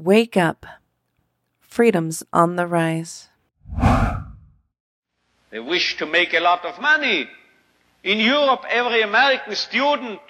[0.00, 0.64] Wake up.
[1.60, 3.28] Freedom's on the rise.
[5.50, 7.28] They wish to make a lot of money.
[8.02, 10.20] In Europe, every American student,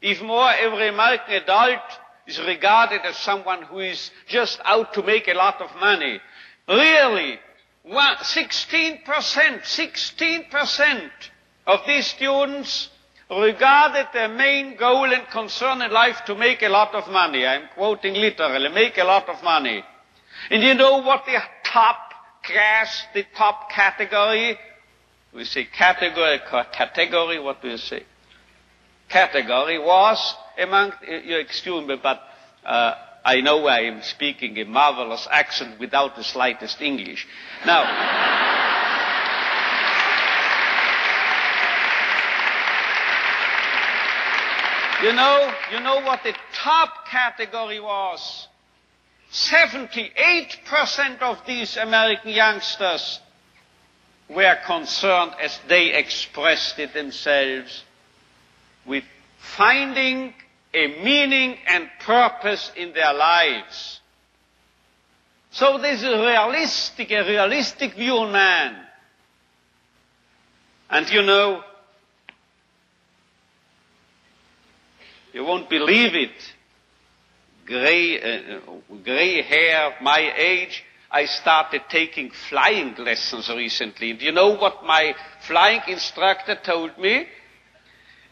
[0.00, 1.80] even more every American adult,
[2.28, 6.20] is regarded as someone who is just out to make a lot of money.
[6.68, 7.40] Really,
[7.84, 11.10] 16%, 16%
[11.66, 12.90] of these students
[13.30, 17.44] regarded their main goal and concern in life to make a lot of money.
[17.44, 19.82] I'm quoting literally, make a lot of money.
[20.50, 21.98] And you know what the top
[22.44, 24.58] class, the top category,
[25.34, 26.40] we say category,
[26.72, 28.04] category, what do you say?
[29.08, 32.20] Category was among, you excuse me, but
[32.64, 37.26] uh, I know I am speaking a marvelous accent without the slightest English.
[37.64, 37.82] Now,
[45.02, 48.48] you know, you know what the top category was?
[49.32, 53.20] 78% of these American youngsters
[54.28, 57.84] were concerned, as they expressed it themselves,
[58.86, 59.04] with
[59.38, 60.32] finding
[60.74, 64.00] a meaning and purpose in their lives.
[65.50, 68.76] So this is realistic, a realistic view on man.
[70.90, 71.62] And you know,
[75.36, 76.54] you won't believe it.
[77.66, 78.60] Gray, uh,
[79.04, 84.14] gray hair, my age, I started taking flying lessons recently.
[84.14, 85.14] Do you know what my
[85.46, 87.26] flying instructor told me?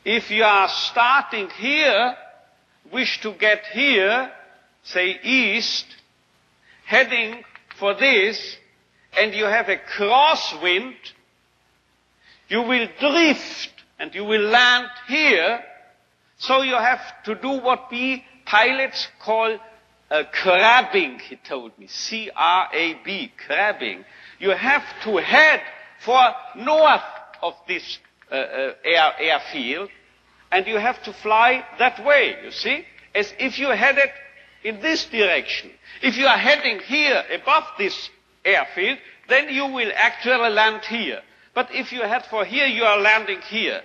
[0.03, 2.17] If you are starting here,
[2.91, 4.33] wish to get here,
[4.83, 5.85] say east,
[6.87, 7.45] heading
[7.79, 8.57] for this,
[9.15, 10.97] and you have a crosswind,
[12.49, 15.61] you will drift and you will land here.
[16.39, 19.59] So you have to do what we pilots call
[20.11, 21.87] uh, crabbing, he told me.
[21.87, 24.05] C-R-A-B, crabbing.
[24.39, 25.61] You have to head
[26.05, 26.21] for
[26.57, 27.03] north
[27.43, 27.99] of this
[28.31, 29.89] uh, uh, air, airfield,
[30.53, 32.85] and you have to fly that way, you see?
[33.14, 34.11] As if you headed
[34.63, 35.70] in this direction.
[36.03, 38.11] If you are heading here above this
[38.45, 38.98] airfield,
[39.29, 41.23] then you will actually land here.
[41.55, 43.83] But if you head for here, you are landing here.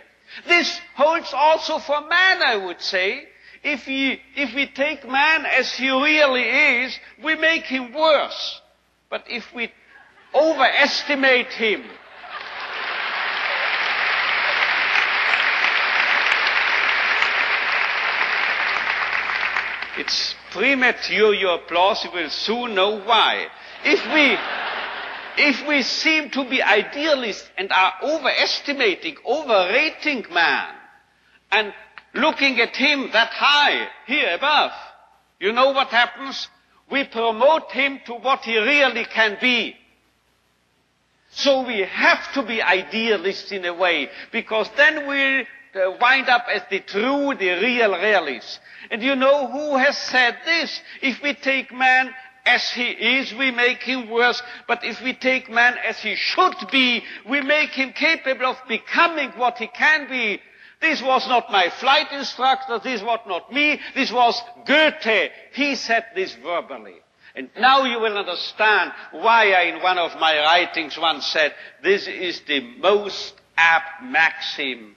[0.48, 3.28] This holds also for man, I would say.
[3.64, 6.44] If we, if we take man as he really
[6.84, 8.62] is, we make him worse.
[9.10, 9.72] But if we
[10.34, 11.84] overestimate him,
[19.98, 23.48] it's premature your applause, you will soon know why.
[23.84, 24.38] If we,
[25.38, 30.74] if we seem to be idealists and are overestimating, overrating man,
[31.52, 31.74] and
[32.14, 34.72] looking at him that high, here above,
[35.40, 36.48] you know what happens?
[36.92, 39.76] We promote him to what he really can be.
[41.32, 46.46] So we have to be idealists in a way, because then we'll uh, wind up
[46.52, 48.60] as the true, the real realists.
[48.90, 50.82] And you know who has said this?
[51.02, 52.14] If we take man
[52.50, 54.42] as he is, we make him worse.
[54.68, 59.30] But if we take man as he should be, we make him capable of becoming
[59.32, 60.42] what he can be.
[60.82, 65.32] This was not my flight instructor, this was not me, this was Goethe.
[65.54, 66.96] He said this verbally.
[67.36, 72.08] And now you will understand why I, in one of my writings, once said, this
[72.08, 74.96] is the most apt maxim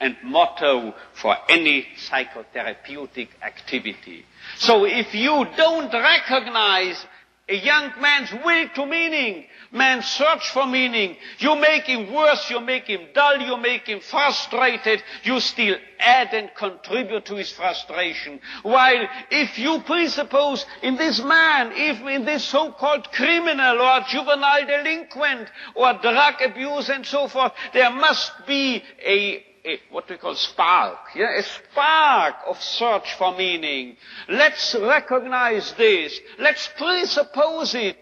[0.00, 4.24] and motto for any psychotherapeutic activity.
[4.58, 7.04] So if you don't recognize
[7.48, 11.16] a young man's will to meaning, man's search for meaning.
[11.38, 16.34] You make him worse, you make him dull, you make him frustrated, you still add
[16.34, 18.40] and contribute to his frustration.
[18.62, 25.48] While if you presuppose in this man, if in this so-called criminal or juvenile delinquent
[25.76, 30.96] or drug abuse and so forth, there must be a a, what we call spark,
[31.14, 33.96] yeah, a spark of search for meaning.
[34.28, 36.18] Let's recognize this.
[36.38, 37.96] Let's presuppose it.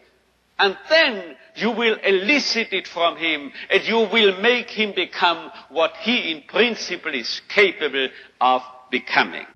[0.59, 5.95] And then you will elicit it from him and you will make him become what
[6.03, 8.09] he in principle is capable
[8.41, 9.47] of becoming.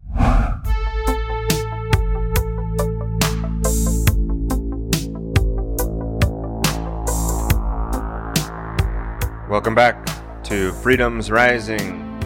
[9.49, 10.18] Welcome back
[10.49, 12.19] to Freedom's Rising.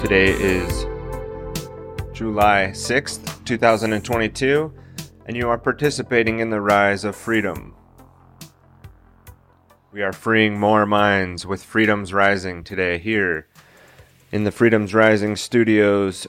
[0.00, 0.82] Today is
[2.12, 4.74] July 6th, 2022,
[5.26, 7.76] and you are participating in the rise of freedom.
[9.92, 13.46] We are freeing more minds with Freedom's Rising today here
[14.32, 16.26] in the Freedom's Rising studios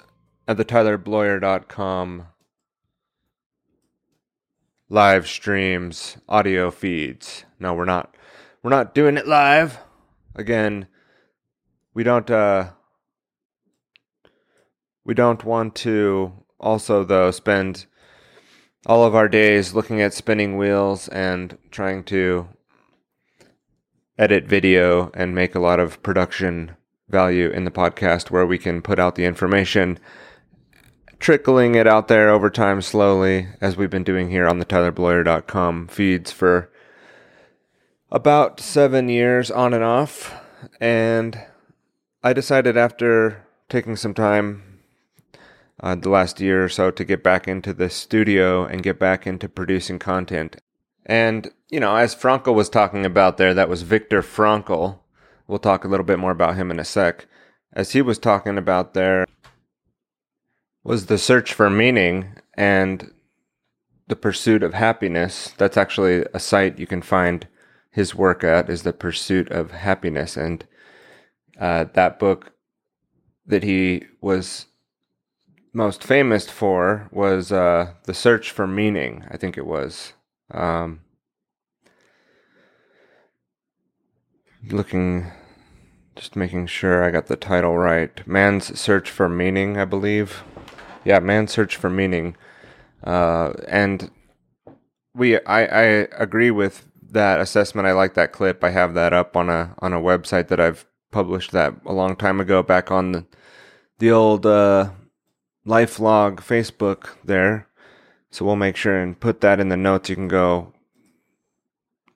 [0.48, 2.28] at the TylerBloyer.com
[4.88, 7.46] live streams, audio feeds.
[7.60, 8.16] No, we're not.
[8.62, 9.80] We're not doing it live.
[10.36, 10.88] Again,
[11.94, 12.30] we don't.
[12.30, 12.72] Uh,
[15.06, 17.86] we don't want to also though spend
[18.86, 22.48] all of our days looking at spinning wheels and trying to
[24.18, 26.76] edit video and make a lot of production
[27.10, 30.00] value in the podcast where we can put out the information
[31.20, 35.88] trickling it out there over time slowly as we've been doing here on the tylerbloyer.com
[35.88, 36.70] feeds for
[38.14, 40.34] about 7 years on and off
[40.80, 41.38] and
[42.24, 44.80] I decided after taking some time
[45.82, 49.28] uh, the last year or so to get back into the studio and get back
[49.28, 50.56] into producing content.
[51.06, 55.00] And, you know, as Frankl was talking about there, that was Viktor Frankl.
[55.48, 57.26] We'll talk a little bit more about him in a sec.
[57.74, 59.26] As he was talking about there,
[60.84, 63.12] was the search for meaning and
[64.08, 65.54] the pursuit of happiness.
[65.58, 67.48] That's actually a site you can find
[67.94, 70.36] his work at, is the pursuit of happiness.
[70.36, 70.66] And
[71.60, 72.54] uh, that book
[73.46, 74.66] that he was
[75.74, 79.26] most famous for was uh, the search for meaning.
[79.30, 80.14] I think it was.
[80.52, 81.02] Um,
[84.70, 85.32] looking,
[86.16, 88.26] just making sure I got the title right.
[88.28, 90.44] Man's Search for Meaning, I believe.
[91.06, 92.36] Yeah, Man's Search for Meaning.
[93.04, 94.10] Uh, and
[95.14, 95.84] we, I, I
[96.18, 97.88] agree with that assessment.
[97.88, 98.64] I like that clip.
[98.64, 102.16] I have that up on a on a website that I've published that a long
[102.16, 103.26] time ago, back on the
[104.00, 104.46] the old.
[104.46, 104.92] Uh,
[105.66, 107.68] LifeLog Facebook there.
[108.32, 110.10] So we'll make sure and put that in the notes.
[110.10, 110.74] You can go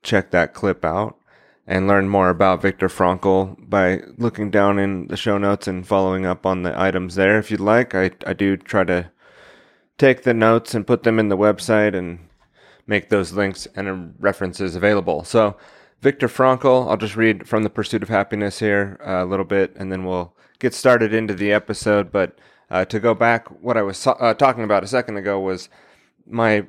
[0.03, 1.17] check that clip out
[1.65, 6.25] and learn more about Viktor Frankl by looking down in the show notes and following
[6.25, 7.93] up on the items there if you'd like.
[7.93, 9.11] I, I do try to
[9.97, 12.26] take the notes and put them in the website and
[12.87, 15.23] make those links and references available.
[15.23, 15.55] So,
[16.01, 19.91] Viktor Frankl, I'll just read from The Pursuit of Happiness here a little bit and
[19.91, 22.11] then we'll get started into the episode.
[22.11, 22.37] But
[22.69, 25.69] uh, to go back, what I was uh, talking about a second ago was
[26.25, 26.67] my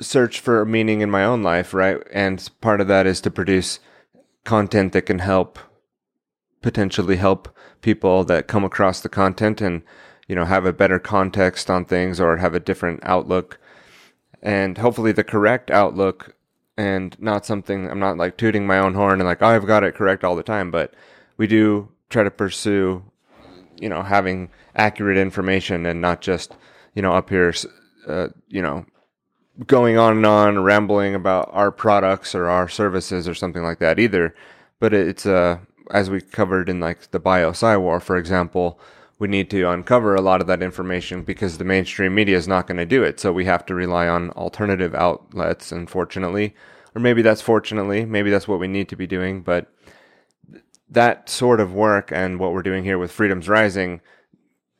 [0.00, 1.98] search for meaning in my own life, right?
[2.12, 3.80] And part of that is to produce
[4.44, 5.58] content that can help,
[6.62, 9.82] potentially help people that come across the content and,
[10.26, 13.58] you know, have a better context on things or have a different outlook
[14.42, 16.34] and hopefully the correct outlook
[16.76, 19.84] and not something I'm not like tooting my own horn and like, oh, I've got
[19.84, 20.94] it correct all the time, but
[21.36, 23.02] we do try to pursue
[23.80, 26.54] you know having accurate information and not just
[26.94, 27.52] you know up here
[28.06, 28.84] uh, you know
[29.66, 33.98] going on and on rambling about our products or our services or something like that
[33.98, 34.34] either.
[34.78, 35.58] But it's uh
[35.90, 38.78] as we covered in like the bio war for example
[39.20, 42.66] we need to uncover a lot of that information because the mainstream media is not
[42.66, 46.54] going to do it so we have to rely on alternative outlets unfortunately
[46.96, 49.72] or maybe that's fortunately maybe that's what we need to be doing but
[50.90, 54.00] that sort of work and what we're doing here with Freedom's Rising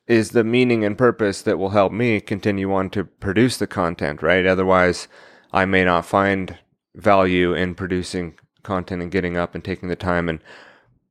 [0.08, 4.22] is the meaning and purpose that will help me continue on to produce the content,
[4.22, 4.44] right?
[4.44, 5.06] Otherwise,
[5.52, 6.58] I may not find
[6.96, 8.34] value in producing
[8.64, 10.40] content and getting up and taking the time and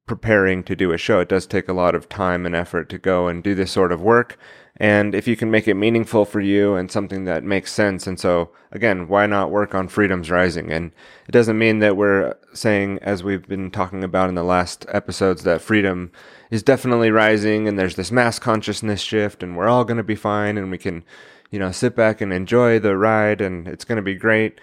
[0.09, 1.19] preparing to do a show.
[1.19, 3.91] It does take a lot of time and effort to go and do this sort
[3.91, 4.39] of work.
[4.75, 8.07] And if you can make it meaningful for you and something that makes sense.
[8.07, 10.71] And so, again, why not work on Freedom's Rising?
[10.71, 10.93] And
[11.27, 15.43] it doesn't mean that we're saying, as we've been talking about in the last episodes,
[15.43, 16.11] that freedom
[16.49, 20.15] is definitely rising and there's this mass consciousness shift and we're all going to be
[20.15, 21.03] fine and we can,
[21.51, 24.59] you know, sit back and enjoy the ride and it's going to be great.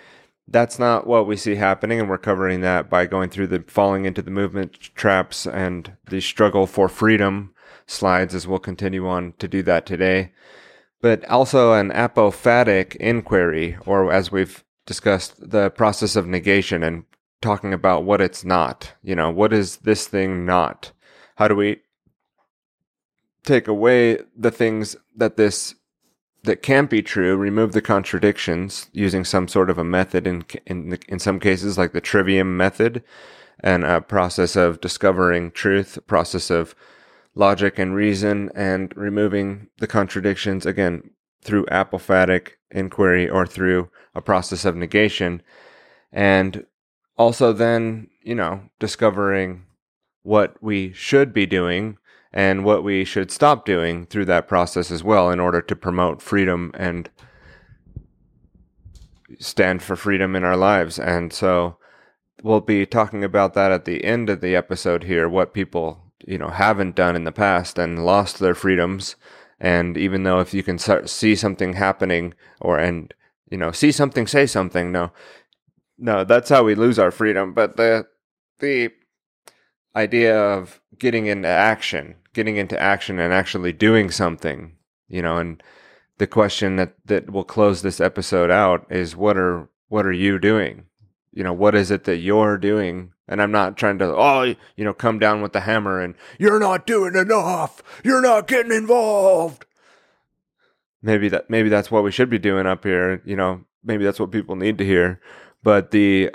[0.49, 2.01] That's not what we see happening.
[2.01, 6.21] And we're covering that by going through the falling into the movement traps and the
[6.21, 7.53] struggle for freedom
[7.87, 10.33] slides as we'll continue on to do that today.
[11.01, 17.05] But also an apophatic inquiry, or as we've discussed, the process of negation and
[17.43, 18.95] talking about what it's not.
[19.03, 20.93] You know, what is this thing not?
[21.37, 21.81] How do we
[23.45, 25.75] take away the things that this
[26.47, 30.99] that can't be true, remove the contradictions using some sort of a method in in
[31.09, 33.03] in some cases like the trivium method
[33.61, 36.75] and a process of discovering truth, process of
[37.35, 41.11] logic and reason and removing the contradictions again
[41.43, 45.43] through apophatic inquiry or through a process of negation
[46.13, 46.65] and
[47.17, 49.65] also then you know discovering
[50.23, 51.97] what we should be doing
[52.37, 56.21] and what we should stop doing through that process as well in order to promote
[56.21, 57.09] freedom and
[59.39, 61.77] stand for freedom in our lives and so
[62.43, 66.39] we'll be talking about that at the end of the episode here what people you
[66.39, 69.17] know haven't done in the past and lost their freedoms
[69.59, 73.15] and even though if you can see something happening or and
[73.51, 74.93] you know, see something, say something.
[74.93, 75.13] No,
[75.99, 77.55] no, that's how we lose our freedom.
[77.55, 78.07] But the
[78.59, 78.91] the
[79.95, 84.77] idea of getting into action, getting into action, and actually doing something,
[85.09, 85.63] you know, and
[86.19, 90.39] the question that that will close this episode out is what are what are you
[90.39, 90.85] doing?
[91.33, 93.13] You know, what is it that you're doing?
[93.29, 96.61] And I'm not trying to, oh, you know, come down with the hammer and you're
[96.61, 97.83] not doing enough.
[98.05, 99.67] You're not getting involved.
[101.03, 103.21] Maybe that, maybe that's what we should be doing up here.
[103.25, 105.21] You know, maybe that's what people need to hear.
[105.63, 106.31] But the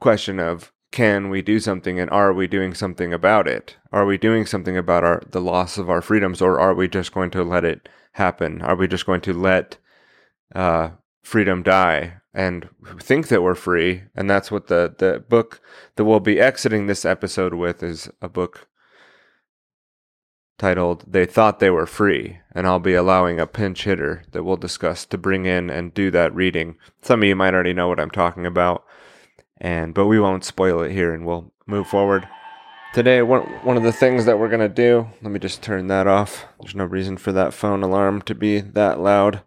[0.00, 3.76] question of can we do something and are we doing something about it?
[3.90, 7.12] Are we doing something about our, the loss of our freedoms or are we just
[7.12, 8.62] going to let it happen?
[8.62, 9.78] Are we just going to let,
[10.54, 10.90] uh,
[11.22, 12.68] freedom die and
[13.00, 14.04] think that we're free.
[14.14, 15.60] And that's what the, the book
[15.96, 18.68] that we'll be exiting this episode with is a book
[20.58, 22.38] titled They Thought They Were Free.
[22.52, 26.10] And I'll be allowing a pinch hitter that we'll discuss to bring in and do
[26.10, 26.76] that reading.
[27.02, 28.84] Some of you might already know what I'm talking about.
[29.62, 32.28] And but we won't spoil it here and we'll move forward.
[32.92, 36.06] Today, one, one of the things that we're to do, let me just turn that
[36.06, 36.44] off.
[36.60, 39.44] There's no reason for that phone alarm to be that loud.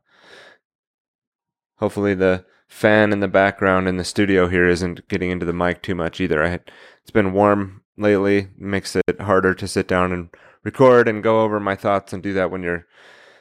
[1.76, 5.84] Hopefully, the fan in the background in the studio here isn't getting into the mic
[5.84, 6.42] too much either.
[6.42, 10.30] I had, it's been warm lately, makes it harder to sit down and
[10.64, 12.88] record and go over my thoughts and do that when you're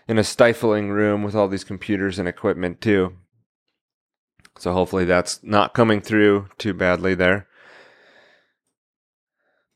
[0.08, 3.16] in a stifling room with all these computers and equipment too.
[4.58, 7.48] So hopefully that's not coming through too badly there.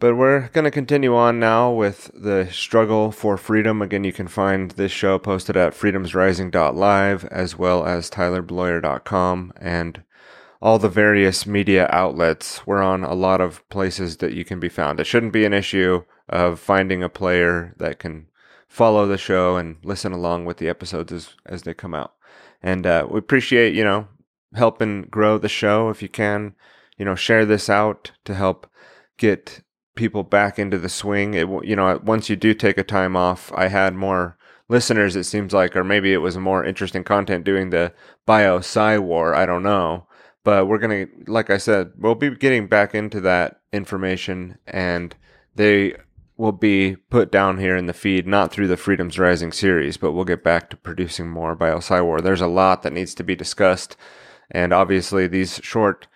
[0.01, 3.83] But we're going to continue on now with the struggle for freedom.
[3.83, 10.05] Again, you can find this show posted at freedomsrising.live as well as tylerbloyer.com and
[10.63, 12.65] all the various media outlets.
[12.65, 15.01] We're on a lot of places that you can be found.
[15.01, 18.29] It shouldn't be an issue of finding a player that can
[18.69, 22.15] follow the show and listen along with the episodes as, as they come out.
[22.63, 24.07] And uh, we appreciate, you know,
[24.55, 26.55] helping grow the show if you can,
[26.97, 28.67] you know, share this out to help
[29.17, 29.63] get
[29.95, 31.35] people back into the swing.
[31.35, 34.39] It, you know, once you do take a time off, I had more
[34.69, 37.93] listeners, it seems like, or maybe it was more interesting content doing the
[38.27, 39.35] bio sci war.
[39.35, 40.07] I don't know.
[40.45, 45.15] But we're going to, like I said, we'll be getting back into that information and
[45.57, 45.97] they
[46.39, 50.13] will be put down here in the feed, not through the Freedoms Rising series, but
[50.13, 52.21] we'll get back to producing more bio sci war.
[52.21, 53.97] There's a lot that needs to be discussed.
[54.51, 56.07] And obviously, these short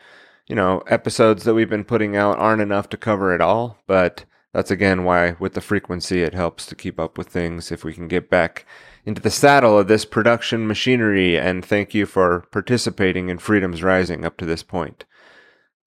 [0.47, 4.25] you know, episodes that we've been putting out aren't enough to cover it all, but
[4.53, 7.95] that's again why with the frequency it helps to keep up with things if we
[7.95, 8.67] can get back
[9.05, 14.25] into the saddle of this production machinery and thank you for participating in Freedom's Rising
[14.25, 15.05] up to this point.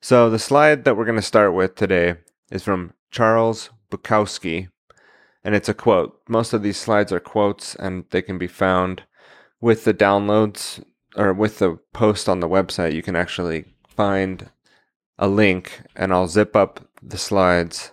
[0.01, 2.15] So the slide that we're going to start with today
[2.51, 4.69] is from Charles Bukowski
[5.43, 6.19] and it's a quote.
[6.27, 9.03] Most of these slides are quotes and they can be found
[9.61, 10.83] with the downloads
[11.15, 12.93] or with the post on the website.
[12.93, 14.49] You can actually find
[15.17, 17.91] a link and I'll zip up the slides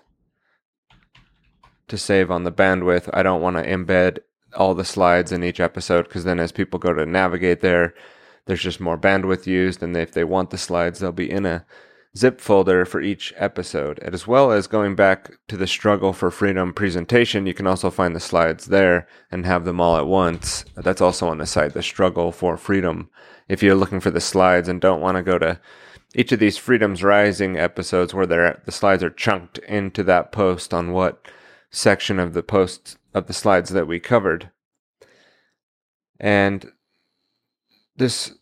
[1.88, 3.08] to save on the bandwidth.
[3.12, 4.18] I don't want to embed
[4.54, 7.94] all the slides in each episode because then as people go to navigate there,
[8.46, 9.82] there's just more bandwidth used.
[9.82, 11.64] And if they want the slides, they'll be in a
[12.16, 13.98] zip folder for each episode.
[14.02, 17.90] And as well as going back to the struggle for freedom presentation, you can also
[17.90, 20.64] find the slides there and have them all at once.
[20.74, 23.08] That's also on the site, the struggle for freedom.
[23.48, 25.60] If you're looking for the slides and don't want to go to
[26.14, 30.92] each of these Freedoms Rising episodes where the slides are chunked into that post on
[30.92, 31.26] what
[31.70, 34.50] section of the post of the slides that we covered.
[36.20, 36.70] And
[37.96, 38.34] this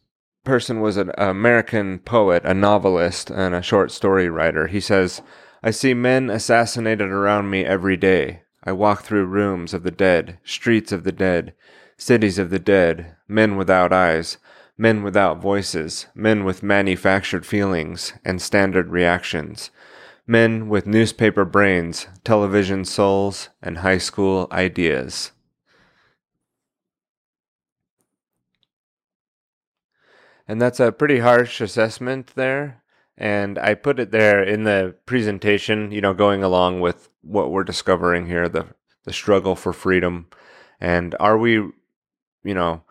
[0.50, 4.66] person was an American poet, a novelist, and a short story writer.
[4.66, 5.22] He says,
[5.62, 8.42] I see men assassinated around me every day.
[8.64, 11.54] I walk through rooms of the dead, streets of the dead,
[11.96, 14.38] cities of the dead, men without eyes
[14.76, 19.70] men without voices, men with manufactured feelings and standard reactions,
[20.26, 25.32] men with newspaper brains, television souls, and high school ideas.
[30.50, 32.82] And that's a pretty harsh assessment there.
[33.16, 37.62] And I put it there in the presentation, you know, going along with what we're
[37.62, 38.66] discovering here the,
[39.04, 40.26] the struggle for freedom.
[40.80, 41.72] And are we, you
[42.42, 42.82] know,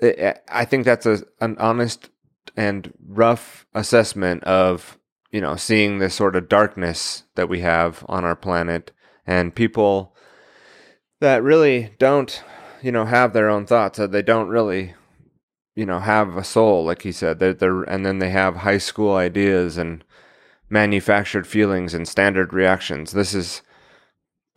[0.00, 2.08] I think that's a an honest
[2.56, 4.96] and rough assessment of
[5.32, 8.92] you know seeing this sort of darkness that we have on our planet
[9.26, 10.14] and people
[11.18, 12.44] that really don't
[12.80, 14.94] you know have their own thoughts that they don't really
[15.78, 18.78] you know have a soul like he said they're, they're and then they have high
[18.78, 20.04] school ideas and
[20.68, 23.62] manufactured feelings and standard reactions this is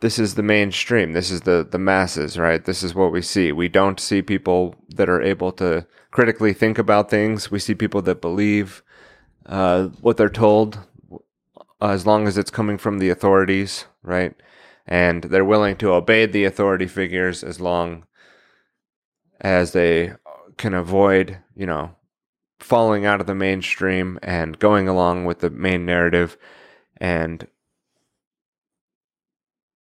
[0.02, 1.12] this is the mainstream.
[1.12, 2.62] This is the the masses, right?
[2.62, 3.52] This is what we see.
[3.52, 7.52] We don't see people that are able to critically think about things.
[7.52, 8.82] We see people that believe
[9.46, 10.80] uh, what they're told,
[11.80, 14.34] as long as it's coming from the authorities, right?
[14.88, 18.04] And they're willing to obey the authority figures as long
[19.40, 20.14] as they
[20.62, 21.96] can avoid, you know,
[22.60, 26.38] falling out of the mainstream and going along with the main narrative
[26.98, 27.48] and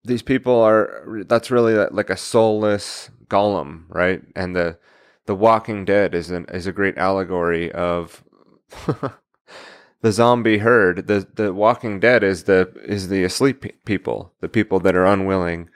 [0.04, 4.24] these people are that's really uh, like a soulless golem, right?
[4.36, 4.80] And the
[5.28, 8.24] the Walking Dead is an is a great allegory of
[10.02, 11.06] the zombie herd.
[11.06, 15.70] The the Walking Dead is the is the asleep people, the people that are unwilling.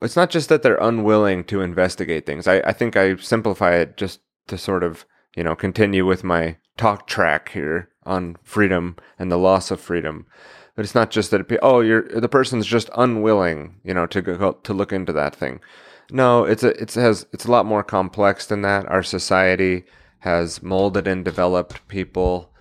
[0.00, 2.46] It's not just that they're unwilling to investigate things.
[2.46, 6.56] I, I think I simplify it just to sort of, you know, continue with my
[6.76, 10.26] talk track here on freedom and the loss of freedom.
[10.74, 14.22] But it's not just that it, oh you're the person's just unwilling, you know, to
[14.22, 15.60] go to look into that thing.
[16.10, 18.86] No, it's a it's has it's a lot more complex than that.
[18.86, 19.84] Our society
[20.20, 22.52] has molded and developed people,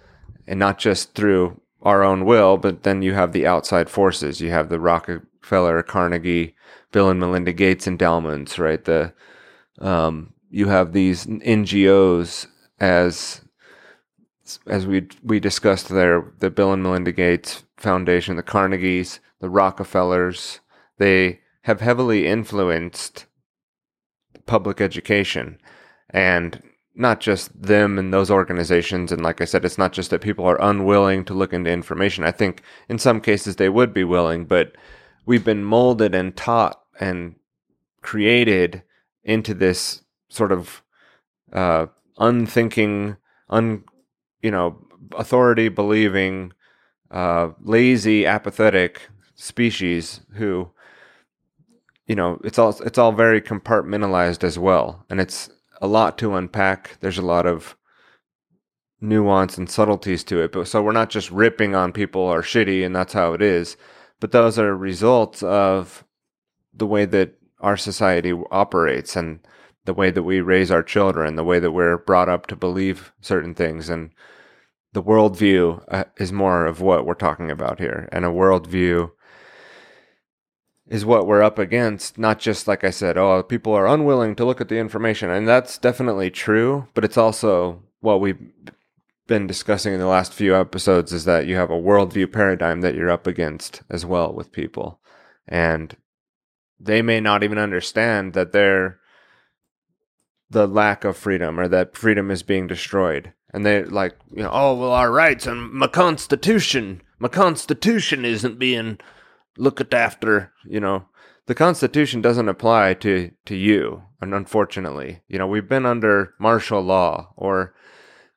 [0.47, 4.41] and not just through our own will, but then you have the outside forces.
[4.41, 6.55] You have the Rockefeller, Carnegie,
[6.97, 8.83] Bill and Melinda Gates endowments, right?
[8.83, 9.13] The
[9.79, 12.47] um, you have these NGOs
[12.79, 13.41] as
[14.65, 20.59] as we we discussed there, the Bill and Melinda Gates Foundation, the Carnegies, the Rockefellers,
[20.97, 23.27] they have heavily influenced
[24.47, 25.59] public education
[26.09, 26.63] and
[26.95, 29.11] not just them and those organizations.
[29.11, 32.23] And like I said, it's not just that people are unwilling to look into information.
[32.23, 34.73] I think in some cases they would be willing, but
[35.27, 37.35] we've been molded and taught and
[38.01, 38.83] created
[39.23, 40.81] into this sort of
[41.53, 41.87] uh,
[42.17, 43.17] unthinking,
[43.49, 43.83] un
[44.41, 44.77] you know,
[45.17, 46.53] authority believing,
[47.11, 49.01] uh, lazy, apathetic
[49.35, 50.69] species who,
[52.05, 55.49] you know, it's all it's all very compartmentalized as well, and it's
[55.81, 56.97] a lot to unpack.
[56.99, 57.75] There's a lot of
[59.01, 60.51] nuance and subtleties to it.
[60.51, 63.77] But so we're not just ripping on people are shitty and that's how it is,
[64.19, 66.03] but those are results of
[66.77, 69.39] the way that our society operates and
[69.85, 73.13] the way that we raise our children, the way that we're brought up to believe
[73.21, 74.11] certain things, and
[74.93, 78.09] the worldview uh, is more of what we're talking about here.
[78.11, 79.11] And a worldview
[80.87, 82.17] is what we're up against.
[82.17, 85.47] Not just like I said, oh, people are unwilling to look at the information, and
[85.47, 86.87] that's definitely true.
[86.93, 88.39] But it's also what we've
[89.27, 92.95] been discussing in the last few episodes is that you have a worldview paradigm that
[92.95, 94.99] you're up against as well with people,
[95.47, 95.95] and
[96.79, 98.99] they may not even understand that they're
[100.49, 103.33] the lack of freedom or that freedom is being destroyed.
[103.53, 108.59] And they like, you know, oh well, our rights and my constitution, my constitution isn't
[108.59, 108.99] being
[109.57, 110.53] looked after.
[110.65, 111.05] You know,
[111.47, 116.81] the constitution doesn't apply to to you, and unfortunately, you know, we've been under martial
[116.81, 117.73] law, or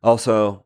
[0.03, 0.65] also,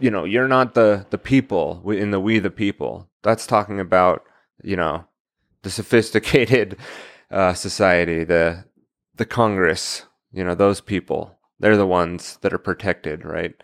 [0.00, 3.08] you know, you're not the the people in the we the people.
[3.22, 4.24] That's talking about,
[4.64, 5.04] you know,
[5.62, 6.76] the sophisticated
[7.32, 8.64] uh, society, the
[9.16, 13.54] the Congress, you know, those people, they're the ones that are protected, right?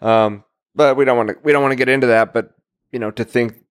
[0.00, 2.32] Um, but we don't want to we don't want to get into that.
[2.32, 2.54] But
[2.90, 3.64] you know, to think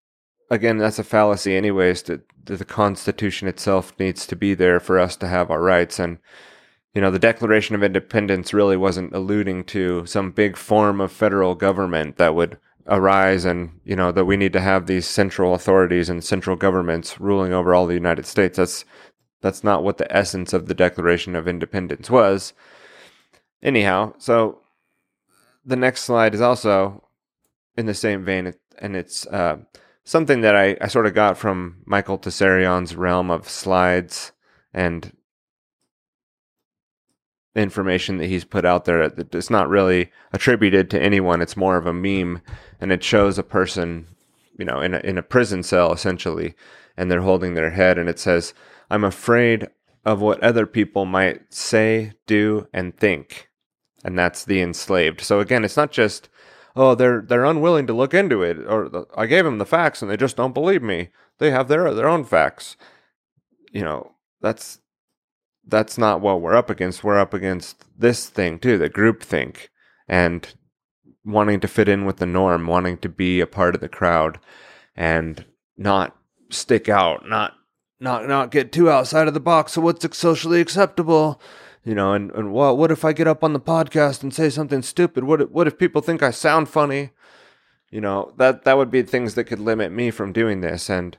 [0.51, 2.03] again, that's a fallacy, anyways.
[2.05, 5.99] That, that the Constitution itself needs to be there for us to have our rights,
[5.99, 6.19] and
[6.95, 11.55] you know, the Declaration of Independence really wasn't alluding to some big form of federal
[11.55, 16.09] government that would arise and you know that we need to have these central authorities
[16.09, 18.85] and central governments ruling over all the United States that's
[19.43, 22.55] that's not what the essence of the Declaration of Independence was.
[23.63, 24.61] Anyhow, so
[25.65, 27.05] the next slide is also
[27.77, 29.59] in the same vein, and it's uh,
[30.05, 34.33] something that I, I sort of got from Michael Tsarion's realm of slides
[34.73, 35.13] and
[37.55, 39.03] information that he's put out there.
[39.03, 41.43] It's not really attributed to anyone.
[41.43, 42.41] It's more of a meme,
[42.81, 44.07] and it shows a person,
[44.59, 46.55] you know, in a, in a prison cell essentially,
[46.97, 48.55] and they're holding their head, and it says
[48.93, 49.69] I'm afraid
[50.05, 53.49] of what other people might say, do, and think.
[54.05, 55.23] And that's the enslaved.
[55.23, 56.29] So again, it's not just,
[56.77, 60.11] oh, they're they're unwilling to look into it, or I gave them the facts and
[60.11, 61.09] they just don't believe me.
[61.39, 62.77] They have their their own facts.
[63.73, 64.81] You know, that's
[65.67, 67.03] that's not what we're up against.
[67.03, 69.71] We're up against this thing too, the group think,
[70.07, 70.47] and
[71.25, 74.39] wanting to fit in with the norm, wanting to be a part of the crowd,
[74.95, 75.47] and
[75.79, 76.15] not
[76.51, 77.55] stick out, not
[78.03, 81.41] not not get too outside of the box of what's socially acceptable.
[81.85, 84.51] You know and, and what what if i get up on the podcast and say
[84.51, 85.25] something stupid?
[85.25, 87.11] What if, what if people think i sound funny?
[87.91, 91.17] You know that that would be things that could limit me from doing this and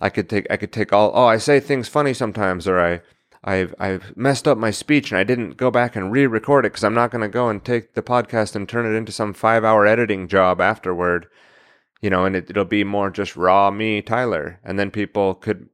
[0.00, 3.00] i could take i could take all oh i say things funny sometimes or i
[3.44, 6.84] I've I've messed up my speech and I didn't go back and re-record it because
[6.84, 9.86] I'm not going to go and take the podcast and turn it into some five-hour
[9.86, 11.26] editing job afterward,
[12.00, 12.24] you know.
[12.24, 15.68] And it, it'll be more just raw me, Tyler, and then people could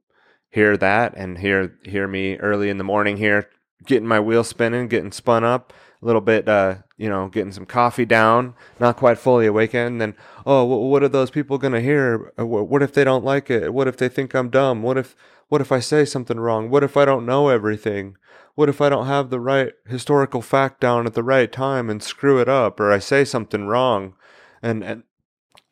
[0.49, 3.49] hear that and hear hear me early in the morning here,
[3.85, 7.65] getting my wheel spinning, getting spun up, a little bit, uh, you know, getting some
[7.65, 9.87] coffee down, not quite fully awakened.
[9.87, 12.33] And then, oh, what are those people going to hear?
[12.37, 13.73] Uh, what if they don't like it?
[13.73, 14.81] What if they think I'm dumb?
[14.81, 15.15] What if,
[15.49, 16.69] what if I say something wrong?
[16.69, 18.17] What if I don't know everything?
[18.55, 22.03] What if I don't have the right historical fact down at the right time and
[22.03, 24.15] screw it up, or I say something wrong,
[24.61, 25.03] and and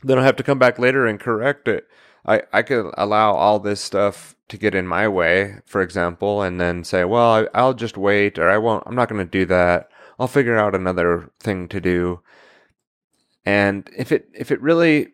[0.04, 1.86] then I have to come back later and correct it?
[2.26, 6.60] I I could allow all this stuff to get in my way, for example, and
[6.60, 8.83] then say, well, I, will just wait, or I won't.
[8.86, 12.21] I'm not going to do that I'll figure out another thing to do.
[13.45, 15.13] And if it if it really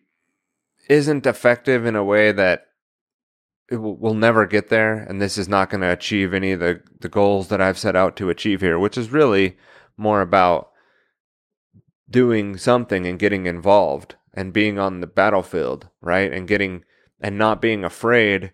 [0.90, 2.68] isn't effective in a way that
[3.70, 6.60] it will, we'll never get there, and this is not going to achieve any of
[6.60, 9.58] the, the goals that I've set out to achieve here, which is really
[9.98, 10.72] more about
[12.10, 16.32] doing something and getting involved and being on the battlefield, right?
[16.32, 16.84] And getting
[17.20, 18.52] and not being afraid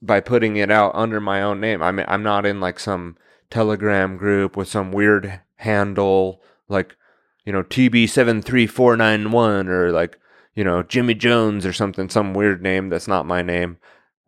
[0.00, 1.82] by putting it out under my own name.
[1.82, 3.16] I'm I'm not in like some
[3.50, 6.96] Telegram group with some weird handle like,
[7.44, 10.18] you know, TB73491 or like,
[10.54, 13.78] you know, Jimmy Jones or something, some weird name that's not my name.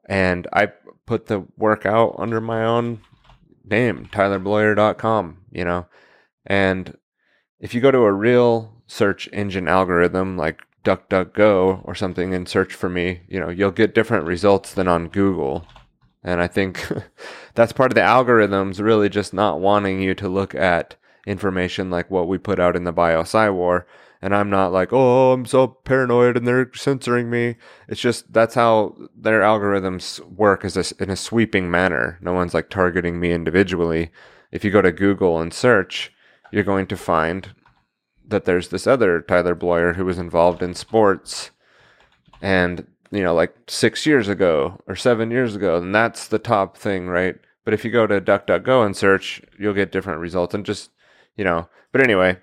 [0.09, 0.68] And I
[1.06, 3.00] put the work out under my own
[3.64, 5.87] name, tylerbloyer.com, you know.
[6.46, 6.96] And
[7.59, 12.75] if you go to a real search engine algorithm like DuckDuckGo or something and search
[12.75, 15.66] for me, you know, you'll get different results than on Google.
[16.23, 16.87] And I think
[17.55, 22.11] that's part of the algorithms really just not wanting you to look at information like
[22.11, 23.87] what we put out in the BioSci War.
[24.23, 27.57] And I'm not like, oh, I'm so paranoid and they're censoring me.
[27.88, 32.19] It's just that's how their algorithms work is in a sweeping manner.
[32.21, 34.11] No one's like targeting me individually.
[34.53, 36.12] If you go to Google and search,
[36.53, 37.55] you're going to find
[38.31, 41.51] that there's this other Tyler Bloyer who was involved in sports
[42.40, 46.77] and you know, like six years ago or seven years ago, and that's the top
[46.77, 47.37] thing, right?
[47.64, 50.55] But if you go to DuckDuckGo and search, you'll get different results.
[50.55, 50.90] And just,
[51.37, 52.38] you know, but anyway,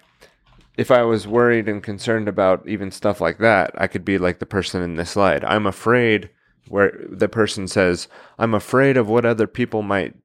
[0.78, 4.40] if I was worried and concerned about even stuff like that, I could be like
[4.40, 5.44] the person in this slide.
[5.46, 6.30] I'm afraid
[6.68, 10.16] where the person says, I'm afraid of what other people might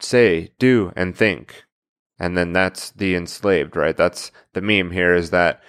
[0.00, 1.64] say, do, and think.
[2.18, 3.96] And then that's the enslaved, right?
[3.96, 5.62] That's the meme here is that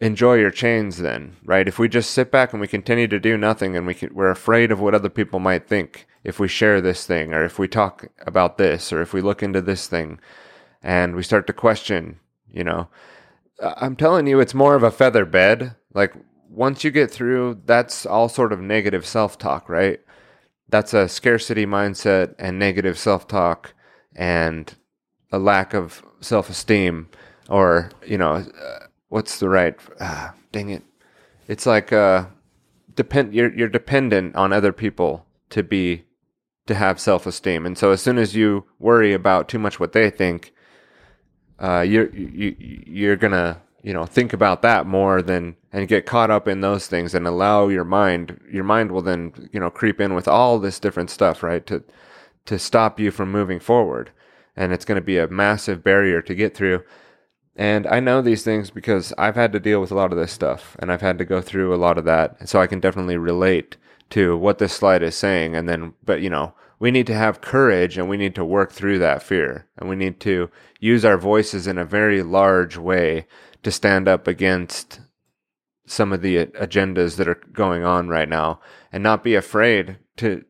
[0.00, 1.68] enjoy your chains then, right?
[1.68, 4.30] If we just sit back and we continue to do nothing and we can, we're
[4.30, 7.68] afraid of what other people might think if we share this thing or if we
[7.68, 10.20] talk about this or if we look into this thing
[10.82, 12.20] and we start to question,
[12.52, 12.88] you know,
[13.60, 15.74] I'm telling you, it's more of a feather bed.
[15.94, 16.14] Like
[16.48, 20.00] once you get through, that's all sort of negative self talk, right?
[20.68, 23.74] That's a scarcity mindset and negative self talk
[24.14, 24.72] and
[25.32, 27.08] a lack of self esteem
[27.48, 29.76] or, you know, uh, what's the right?
[30.00, 30.82] Ah, dang it!
[31.46, 32.26] It's like uh,
[32.94, 33.34] depend.
[33.34, 36.04] You're you're dependent on other people to be
[36.66, 39.92] to have self esteem, and so as soon as you worry about too much what
[39.92, 40.52] they think,
[41.58, 46.30] uh, you're you you're gonna you know think about that more than and get caught
[46.30, 50.00] up in those things and allow your mind your mind will then you know creep
[50.00, 51.82] in with all this different stuff right to
[52.44, 54.10] to stop you from moving forward
[54.58, 56.82] and it's going to be a massive barrier to get through
[57.58, 60.30] and I know these things because I've had to deal with a lot of this
[60.30, 62.48] stuff and I've had to go through a lot of that.
[62.48, 63.76] So I can definitely relate
[64.10, 65.56] to what this slide is saying.
[65.56, 68.70] And then, but you know, we need to have courage and we need to work
[68.70, 73.26] through that fear and we need to use our voices in a very large way
[73.64, 75.00] to stand up against
[75.84, 78.60] some of the agendas that are going on right now
[78.92, 80.44] and not be afraid to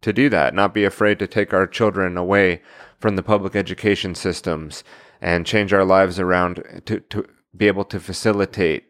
[0.00, 2.62] to do that not be afraid to take our children away
[3.00, 4.84] from the public education systems
[5.20, 8.84] and change our lives around to, to be able to facilitate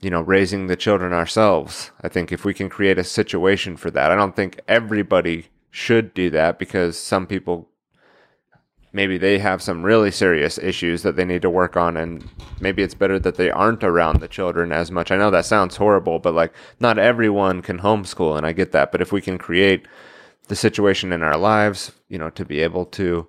[0.00, 1.92] you know raising the children ourselves.
[2.02, 6.12] I think if we can create a situation for that i don't think everybody should
[6.12, 7.68] do that because some people
[8.92, 12.28] maybe they have some really serious issues that they need to work on and
[12.60, 15.10] maybe it's better that they aren't around the children as much.
[15.10, 18.92] I know that sounds horrible but like not everyone can homeschool and i get that.
[18.92, 19.86] But if we can create
[20.48, 23.28] the situation in our lives you know to be able to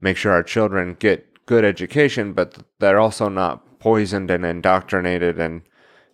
[0.00, 5.62] make sure our children get good education, but they're also not poisoned and indoctrinated and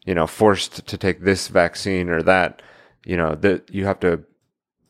[0.05, 2.63] you know forced to take this vaccine or that.
[3.05, 4.25] You know that you have to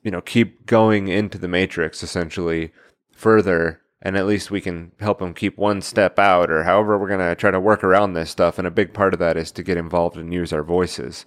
[0.04, 2.70] you know keep going into the matrix essentially
[3.10, 7.08] further and at least we can help them keep one step out or however we're
[7.08, 9.50] going to try to work around this stuff and a big part of that is
[9.50, 11.24] to get involved and use our voices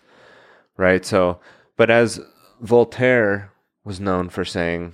[0.77, 1.39] right so
[1.75, 2.21] but as
[2.62, 3.51] voltaire
[3.84, 4.93] was known for saying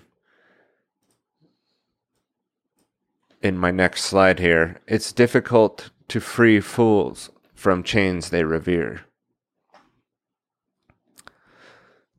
[3.44, 9.02] in my next slide here it's difficult to free fools from chains they revere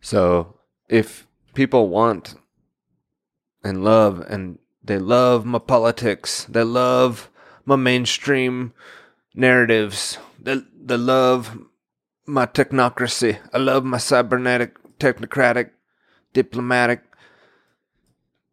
[0.01, 2.37] so if people want
[3.65, 6.45] and love and they love my politics.
[6.45, 7.31] They love
[7.65, 8.75] my mainstream
[9.35, 10.19] narratives.
[10.39, 11.59] They, they love
[12.27, 13.39] my technocracy.
[13.53, 15.71] I love my cybernetic, technocratic,
[16.35, 17.03] diplomatic,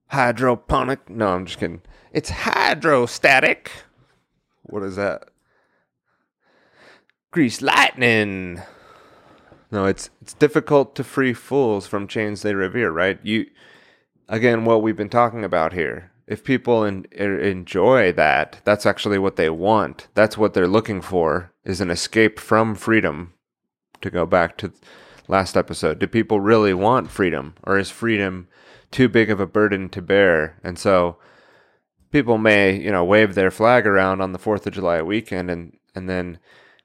[0.08, 1.10] hydroponic.
[1.10, 1.82] No, I'm just kidding.
[2.12, 3.72] It's hydrostatic.
[4.64, 5.30] What is that?
[7.32, 8.62] Grease lightning.
[9.72, 13.20] No, it's it's difficult to free fools from chains they revere, right?
[13.24, 13.46] You
[14.28, 19.20] again what we've been talking about here if people in, er, enjoy that, that's actually
[19.20, 20.08] what they want.
[20.14, 23.34] That's what they're looking for is an escape from freedom.
[24.00, 24.72] To go back to
[25.28, 28.48] last episode, do people really want freedom or is freedom
[28.92, 30.58] too big of a burden to bear?
[30.64, 31.18] And so
[32.12, 35.78] people may, you know, wave their flag around on the 4th of July weekend and
[35.96, 36.40] and then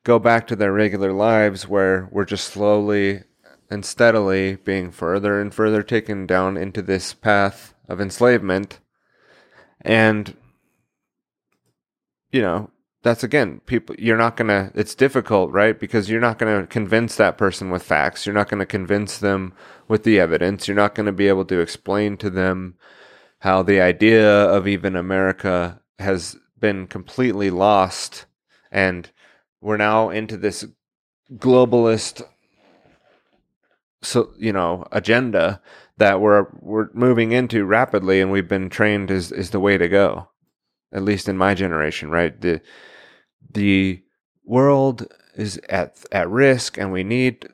[0.04, 3.22] go back to their regular lives where we're just slowly
[3.70, 8.78] and steadily being further and further taken down into this path of enslavement
[9.80, 10.36] and,
[12.32, 12.70] you know,
[13.02, 15.78] that's again, people, you're not going to, it's difficult, right?
[15.78, 18.26] Because you're not going to convince that person with facts.
[18.26, 19.52] You're not going to convince them
[19.86, 20.66] with the evidence.
[20.66, 22.74] You're not going to be able to explain to them
[23.46, 28.26] how the idea of even America has been completely lost.
[28.72, 29.08] And
[29.60, 30.66] we're now into this
[31.32, 32.22] globalist
[34.02, 35.60] so you know agenda
[35.96, 39.88] that we're we're moving into rapidly and we've been trained is is the way to
[39.88, 40.28] go
[40.92, 42.60] at least in my generation right the
[43.52, 44.00] the
[44.44, 47.48] world is at at risk and we need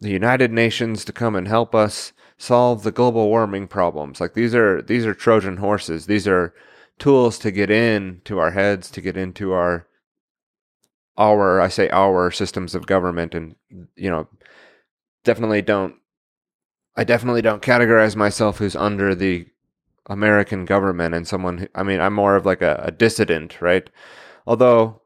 [0.00, 4.18] the united nations to come and help us solve the global warming problems.
[4.18, 6.06] Like these are these are trojan horses.
[6.06, 6.54] These are
[6.98, 9.86] tools to get in to our heads to get into our
[11.16, 13.34] our i say our systems of government.
[13.34, 13.56] And
[13.94, 14.26] you know
[15.22, 15.96] definitely don't
[16.96, 19.46] I definitely don't categorize myself who's under the
[20.06, 23.88] American government and someone who, I mean I'm more of like a, a dissident, right?
[24.46, 25.02] Although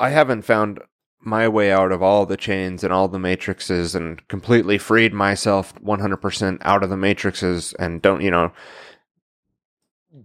[0.00, 0.80] I haven't found
[1.24, 5.74] my way out of all the chains and all the matrices and completely freed myself
[5.82, 8.52] 100% out of the matrices and don't, you know,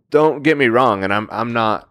[0.09, 1.89] don't get me wrong and I'm I'm not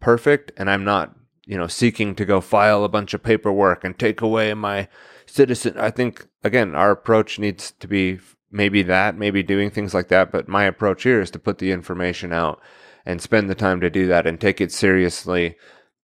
[0.00, 1.14] perfect and I'm not,
[1.44, 4.88] you know, seeking to go file a bunch of paperwork and take away my
[5.26, 5.76] citizen.
[5.78, 10.32] I think again, our approach needs to be maybe that, maybe doing things like that.
[10.32, 12.60] But my approach here is to put the information out
[13.04, 15.56] and spend the time to do that and take it seriously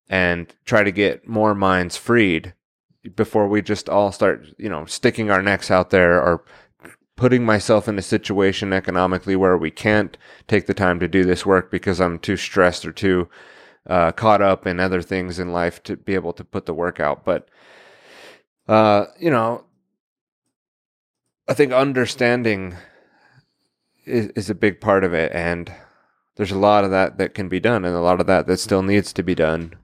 [0.09, 2.55] and try to get more minds freed
[3.15, 6.45] before we just all start, you know, sticking our necks out there or
[7.17, 11.47] putting myself in a situation economically where we can't take the time to do this
[11.47, 13.29] work because I'm too stressed or too
[13.87, 17.01] uh, caught up in other things in life to be able to put the work
[17.01, 17.25] out.
[17.25, 17.49] But
[18.69, 19.65] uh, you know,
[21.49, 22.75] I think understanding
[24.05, 25.73] is, is a big part of it, and
[26.35, 28.59] there's a lot of that that can be done, and a lot of that that
[28.59, 29.75] still needs to be done,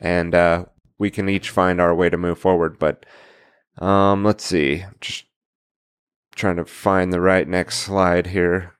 [0.00, 0.64] and uh,
[0.98, 2.78] we can each find our way to move forward.
[2.78, 3.04] But
[3.78, 5.24] um, let's see, just
[6.34, 8.74] trying to find the right next slide here.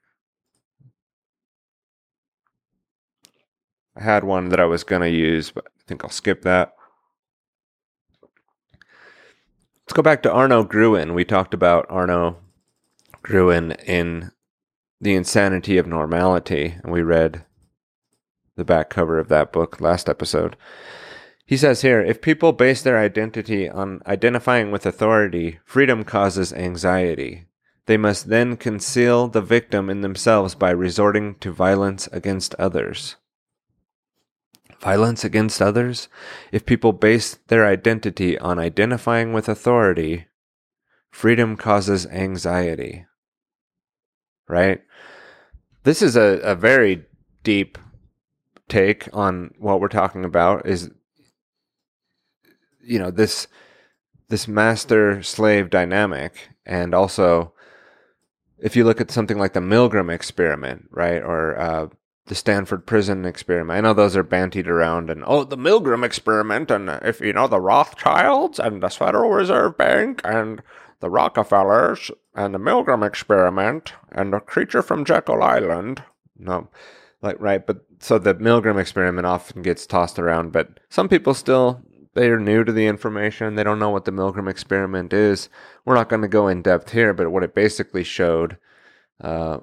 [3.96, 6.74] I had one that I was going to use, but I think I'll skip that.
[9.84, 11.14] Let's go back to Arno Gruen.
[11.14, 12.38] We talked about Arno
[13.22, 14.32] Gruen in
[15.00, 17.44] The Insanity of Normality, and we read
[18.56, 20.56] the back cover of that book last episode.
[21.46, 27.46] He says here if people base their identity on identifying with authority, freedom causes anxiety.
[27.86, 33.16] They must then conceal the victim in themselves by resorting to violence against others
[34.84, 36.08] violence against others,
[36.52, 40.26] if people base their identity on identifying with authority,
[41.10, 43.06] freedom causes anxiety.
[44.46, 44.82] Right?
[45.84, 47.06] This is a, a very
[47.42, 47.78] deep
[48.68, 50.90] take on what we're talking about is
[52.84, 53.46] you know this
[54.28, 57.52] this master slave dynamic and also
[58.58, 61.88] if you look at something like the Milgram experiment, right, or uh,
[62.26, 63.76] the Stanford prison experiment.
[63.76, 67.46] I know those are bantied around and oh, the Milgram experiment and if you know
[67.46, 70.62] the Rothschilds and the Federal Reserve Bank and
[71.00, 76.02] the Rockefellers and the Milgram experiment and the creature from Jekyll Island.
[76.38, 76.68] No,
[77.20, 81.80] like right but so the milgram experiment often gets tossed around but some people still
[82.14, 83.54] they are new to the information.
[83.54, 85.48] They don't know what the milgram experiment is.
[85.84, 88.56] We're not going to go in depth here but what it basically showed
[89.20, 89.58] uh,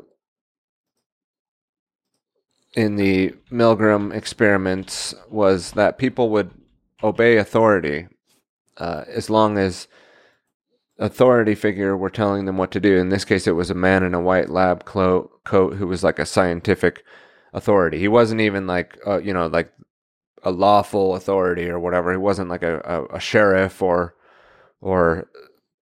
[2.74, 6.52] in the milgram experiments was that people would
[7.04, 8.08] obey authority
[8.78, 9.88] uh, as long as
[10.98, 12.98] authority figure were telling them what to do.
[12.98, 16.04] In this case it was a man in a white lab clo- coat who was
[16.04, 17.04] like a scientific
[17.54, 18.00] authority.
[18.00, 19.72] He wasn't even like uh, you know like
[20.44, 22.12] a lawful authority or whatever.
[22.12, 24.16] He wasn't like a, a, a sheriff or
[24.82, 25.30] or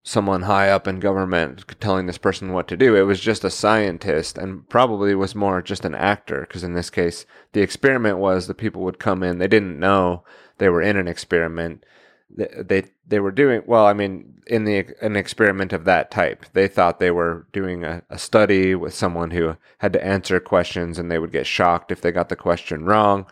[0.04, 2.96] someone high up in government telling this person what to do.
[2.96, 6.90] It was just a scientist and probably was more just an actor because in this
[6.90, 10.24] case the experiment was the people would come in they didn't know
[10.58, 11.84] they were in an experiment
[12.30, 16.68] they they were doing well i mean in the an experiment of that type they
[16.68, 21.10] thought they were doing a, a, study with someone who had to answer questions and
[21.10, 23.26] they would get shocked if they got the question wrong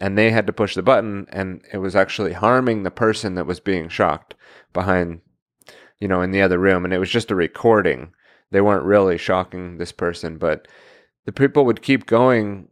[0.00, 3.46] and they had to push the button and it was actually harming the person that
[3.46, 4.34] was being shocked
[4.72, 5.20] behind
[5.98, 8.12] you know in the other room and it was just a recording
[8.50, 10.66] they weren't really shocking this person but
[11.24, 12.68] the people would keep going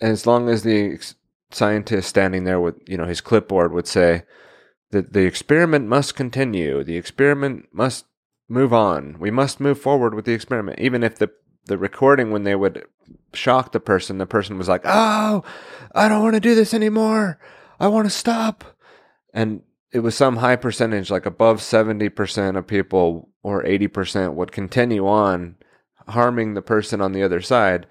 [0.00, 0.98] as long as the
[1.50, 4.22] scientist standing there with you know his clipboard would say
[4.94, 6.84] that the experiment must continue.
[6.84, 8.06] The experiment must
[8.48, 9.18] move on.
[9.18, 10.78] We must move forward with the experiment.
[10.78, 11.30] Even if the,
[11.66, 12.84] the recording, when they would
[13.32, 15.44] shock the person, the person was like, Oh,
[15.94, 17.38] I don't want to do this anymore.
[17.80, 18.64] I want to stop.
[19.32, 25.06] And it was some high percentage, like above 70% of people or 80% would continue
[25.06, 25.56] on
[26.08, 27.86] harming the person on the other side,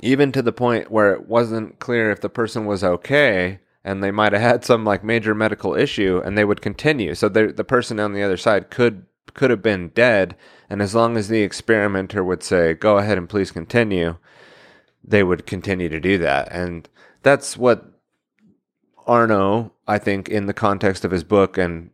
[0.00, 4.10] even to the point where it wasn't clear if the person was okay and they
[4.10, 7.14] might have had some like major medical issue and they would continue.
[7.14, 10.34] So the the person on the other side could could have been dead,
[10.68, 14.16] and as long as the experimenter would say, "Go ahead and please continue,"
[15.04, 16.88] they would continue to do that, and
[17.22, 17.84] that's what
[19.06, 21.90] Arno, I think, in the context of his book and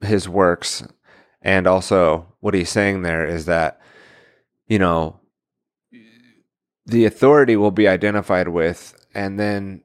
[0.00, 0.86] his works,
[1.42, 3.80] and also what he's saying there is that,
[4.68, 5.20] you know,
[6.86, 9.82] the authority will be identified with, and then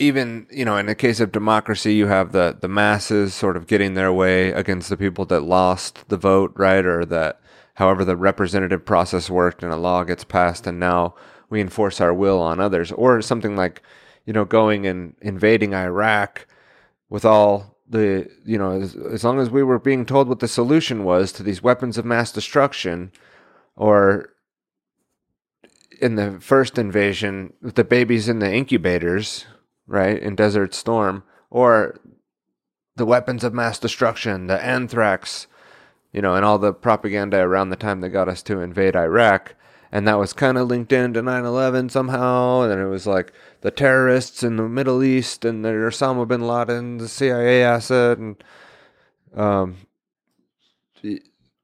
[0.00, 3.66] even you know in the case of democracy you have the the masses sort of
[3.66, 6.84] getting their way against the people that lost the vote right?
[6.84, 7.40] Or that
[7.74, 11.14] however the representative process worked and a law gets passed and now
[11.50, 12.90] we enforce our will on others.
[12.92, 13.82] Or something like
[14.24, 16.46] you know going and invading Iraq
[17.10, 20.48] with all the you know as, as long as we were being told what the
[20.48, 23.12] solution was to these weapons of mass destruction
[23.76, 24.30] or
[26.00, 29.44] in the first invasion the babies in the incubators
[29.90, 32.00] right, in Desert Storm, or
[32.96, 35.48] the weapons of mass destruction, the anthrax,
[36.12, 39.54] you know, and all the propaganda around the time they got us to invade Iraq.
[39.92, 42.62] And that was kind of linked into 9 11 somehow.
[42.62, 46.46] And then it was like the terrorists in the Middle East and the Osama bin
[46.46, 48.18] Laden, the CIA asset.
[48.18, 48.44] And
[49.34, 49.76] um,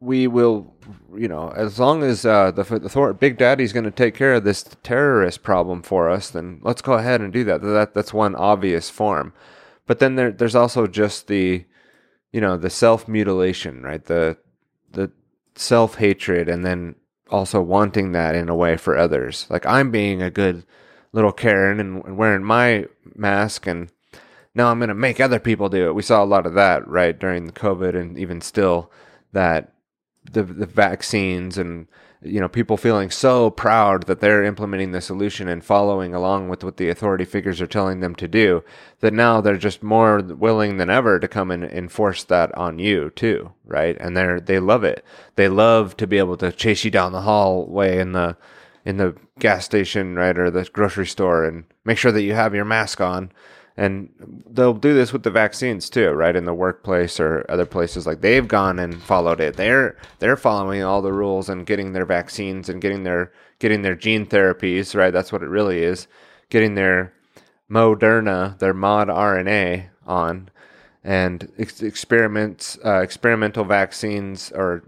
[0.01, 0.75] we will,
[1.17, 4.35] you know, as long as uh, the, the Thor, Big Daddy's going to take care
[4.35, 7.63] of this terrorist problem for us, then let's go ahead and do that.
[7.63, 9.33] That that's one obvious form.
[9.87, 11.65] But then there, there's also just the,
[12.33, 14.05] you know, the self mutilation, right?
[14.05, 14.37] The
[14.93, 15.11] the
[15.55, 16.97] self hatred, and then
[17.31, 19.47] also wanting that in a way for others.
[19.51, 20.65] Like I'm being a good
[21.13, 23.91] little Karen and, and wearing my mask and
[24.57, 25.95] now I'm going to make other people do it.
[25.95, 28.91] We saw a lot of that, right, during the COVID and even still
[29.33, 29.75] that
[30.33, 31.87] the the vaccines and
[32.23, 36.65] you know people feeling so proud that they're implementing the solution and following along with
[36.65, 38.65] what the authority figures are telling them to do
[39.01, 43.11] that now they're just more willing than ever to come and enforce that on you
[43.11, 43.97] too right?
[44.01, 45.05] And they're they love it.
[45.35, 48.37] They love to be able to chase you down the hallway in the
[48.85, 52.55] in the gas station right or the grocery store and make sure that you have
[52.55, 53.33] your mask on
[53.77, 54.09] and
[54.51, 56.37] they'll do this with the vaccines too right?
[56.37, 59.57] In the workplace or other places like they've gone and followed it.
[59.57, 63.95] They're they're following all the rules and getting their vaccines and getting their getting their
[63.95, 65.13] gene therapies right?
[65.13, 66.07] That's what it really is.
[66.49, 67.13] Getting their
[67.71, 70.49] moderna their mod rna on
[71.03, 74.85] and ex- experiments uh, experimental vaccines or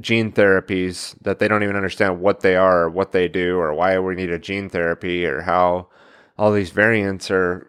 [0.00, 3.72] gene therapies that they don't even understand what they are or what they do or
[3.72, 5.86] why we need a gene therapy or how
[6.36, 7.68] all these variants are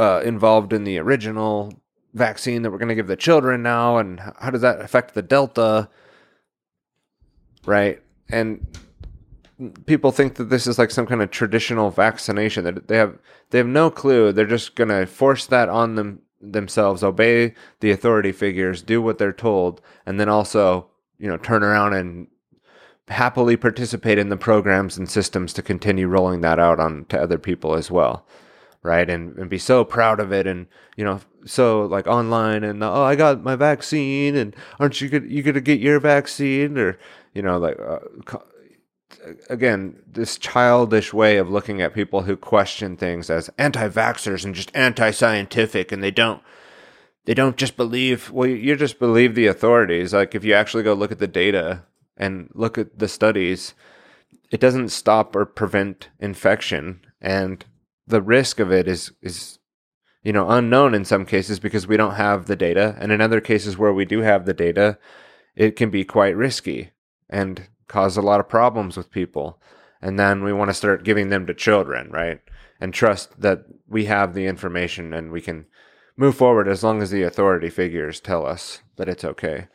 [0.00, 1.74] uh, involved in the original
[2.14, 5.20] vaccine that we're going to give the children now, and how does that affect the
[5.20, 5.90] Delta?
[7.66, 8.66] Right, and
[9.84, 13.18] people think that this is like some kind of traditional vaccination that they have
[13.50, 14.32] they have no clue.
[14.32, 19.18] They're just going to force that on them themselves, obey the authority figures, do what
[19.18, 20.88] they're told, and then also
[21.18, 22.26] you know turn around and
[23.08, 27.36] happily participate in the programs and systems to continue rolling that out on to other
[27.36, 28.24] people as well
[28.82, 30.66] right and, and be so proud of it and
[30.96, 35.26] you know so like online and oh i got my vaccine and aren't you gonna
[35.26, 36.78] you gonna get your vaccine?
[36.78, 36.98] Or
[37.34, 38.38] you know like uh,
[39.48, 44.74] again this childish way of looking at people who question things as anti-vaxxers and just
[44.74, 46.42] anti-scientific and they don't
[47.24, 50.12] they don't just believe well you just believe the authorities.
[50.12, 51.84] Like if you actually go look at the data
[52.16, 53.74] and look at the studies
[54.50, 57.64] it doesn't stop or prevent infection and
[58.10, 59.58] the risk of it is is
[60.22, 63.40] you know unknown in some cases because we don't have the data and in other
[63.40, 64.98] cases where we do have the data
[65.56, 66.90] it can be quite risky
[67.28, 69.60] and cause a lot of problems with people
[70.02, 72.40] and then we want to start giving them to children right
[72.80, 75.66] and trust that we have the information and we can
[76.16, 79.68] move forward as long as the authority figures tell us that it's okay.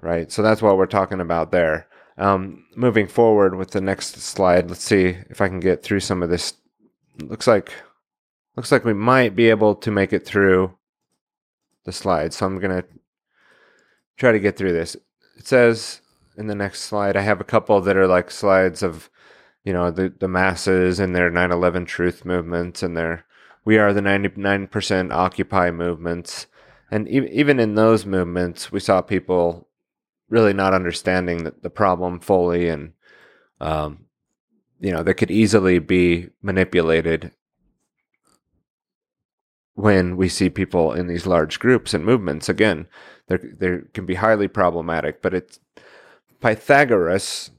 [0.00, 0.32] Right.
[0.32, 1.86] So that's what we're talking about there.
[2.18, 6.22] Um, moving forward with the next slide, let's see if I can get through some
[6.22, 6.54] of this.
[7.20, 7.72] Looks like
[8.56, 10.76] looks like we might be able to make it through
[11.84, 12.32] the slide.
[12.32, 12.84] So I'm gonna
[14.16, 14.96] try to get through this.
[15.36, 16.00] It says
[16.36, 19.08] in the next slide, I have a couple that are like slides of,
[19.64, 23.24] you know, the the masses and their 9/11 truth movements and their
[23.64, 26.46] we are the 99% Occupy movements.
[26.90, 29.67] And even in those movements, we saw people
[30.28, 32.92] really not understanding the, the problem fully and,
[33.60, 34.06] um,
[34.80, 37.32] you know, that could easily be manipulated
[39.74, 42.48] when we see people in these large groups and movements.
[42.48, 42.88] Again,
[43.28, 45.60] there, there can be highly problematic, but it's
[46.40, 47.50] Pythagoras,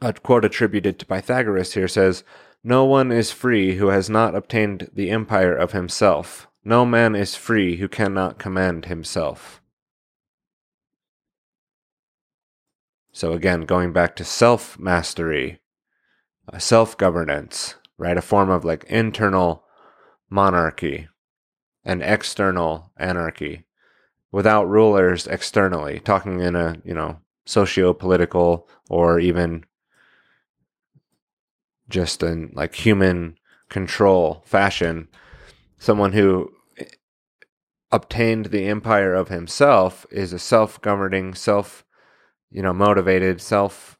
[0.00, 2.24] a quote attributed to Pythagoras here says,
[2.64, 6.48] no one is free who has not obtained the empire of himself.
[6.64, 9.61] No man is free who cannot command himself.
[13.12, 15.60] So, again, going back to self mastery,
[16.52, 18.16] uh, self governance, right?
[18.16, 19.64] A form of like internal
[20.30, 21.08] monarchy
[21.84, 23.66] and external anarchy
[24.30, 29.64] without rulers externally, talking in a, you know, socio political or even
[31.88, 33.36] just in like human
[33.68, 35.08] control fashion,
[35.78, 36.50] someone who
[37.90, 41.84] obtained the empire of himself is a self-governing, self,
[42.52, 43.98] you know, motivated, self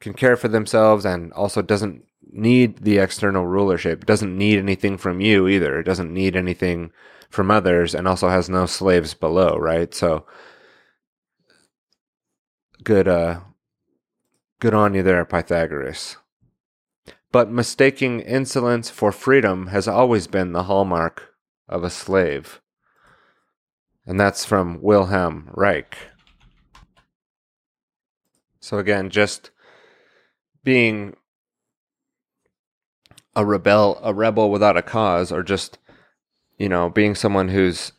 [0.00, 4.06] can care for themselves and also doesn't need the external rulership.
[4.06, 5.78] Doesn't need anything from you either.
[5.78, 6.92] It doesn't need anything
[7.28, 9.94] from others and also has no slaves below, right?
[9.94, 10.26] So
[12.82, 13.40] good uh
[14.58, 16.16] good on you there, Pythagoras.
[17.32, 21.34] But mistaking insolence for freedom has always been the hallmark
[21.68, 22.60] of a slave.
[24.04, 25.96] And that's from Wilhelm Reich.
[28.60, 29.50] So again, just
[30.62, 31.16] being
[33.36, 35.78] a rebel a rebel without a cause or just
[36.58, 37.92] you know being someone who's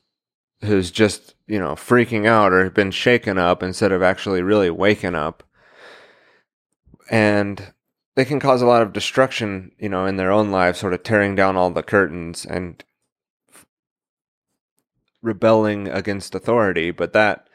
[0.62, 5.16] who's just you know freaking out or been shaken up instead of actually really waking
[5.16, 5.43] up
[7.09, 7.74] and
[8.16, 11.03] they can cause a lot of destruction, you know, in their own lives, sort of
[11.03, 12.84] tearing down all the curtains and
[15.22, 16.91] rebelling against authority.
[16.91, 17.47] But that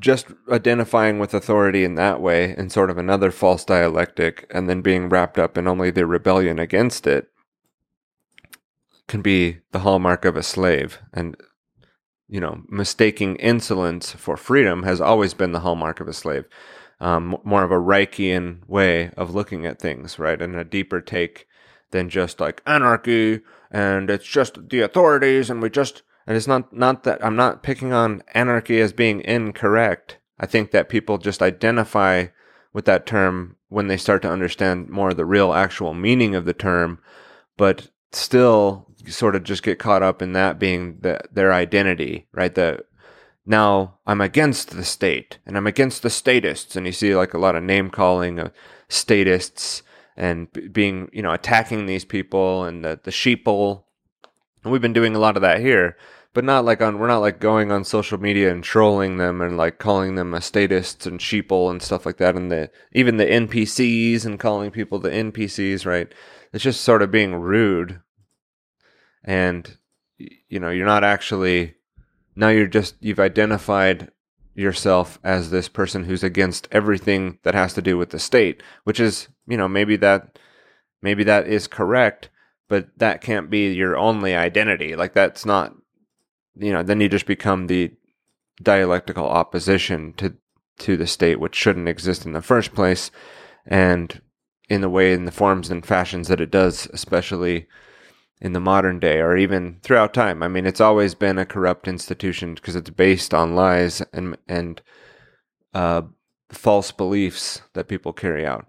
[0.00, 4.82] just identifying with authority in that way in sort of another false dialectic and then
[4.82, 7.28] being wrapped up in only the rebellion against it
[9.08, 11.36] can be the hallmark of a slave and
[12.28, 16.44] you know mistaking insolence for freedom has always been the hallmark of a slave
[17.00, 20.40] um, more of a Reichian way of looking at things, right?
[20.40, 21.46] And a deeper take
[21.90, 26.72] than just like anarchy and it's just the authorities and we just and it's not
[26.72, 30.18] not that I'm not picking on anarchy as being incorrect.
[30.38, 32.26] I think that people just identify
[32.72, 36.52] with that term when they start to understand more the real actual meaning of the
[36.52, 36.98] term,
[37.56, 42.54] but still sort of just get caught up in that being the, their identity, right?
[42.54, 42.84] The
[43.44, 46.76] now I'm against the state and I'm against the statists.
[46.76, 48.52] And you see like a lot of name calling of
[48.88, 49.82] statists
[50.16, 53.84] and being, you know, attacking these people and the, the sheeple.
[54.64, 55.96] And we've been doing a lot of that here,
[56.36, 59.56] but not like on, we're not like going on social media and trolling them and
[59.56, 62.36] like calling them a statists and sheeple and stuff like that.
[62.36, 66.12] And the, even the NPCs and calling people the NPCs, right?
[66.52, 68.02] It's just sort of being rude.
[69.24, 69.78] And,
[70.18, 71.76] you know, you're not actually,
[72.34, 74.10] now you're just you've identified
[74.54, 78.98] yourself as this person who's against everything that has to do with the state which
[78.98, 80.38] is you know maybe that
[81.02, 82.30] maybe that is correct
[82.66, 85.74] but that can't be your only identity like that's not
[86.56, 87.92] you know then you just become the
[88.62, 90.34] dialectical opposition to
[90.78, 93.10] to the state which shouldn't exist in the first place.
[93.66, 94.20] And
[94.68, 97.66] in the way in the forms and fashions that it does especially
[98.40, 100.42] in the modern day or even throughout time.
[100.42, 104.82] I mean it's always been a corrupt institution because it's based on lies and and
[105.74, 106.02] uh,
[106.50, 108.66] false beliefs that people carry out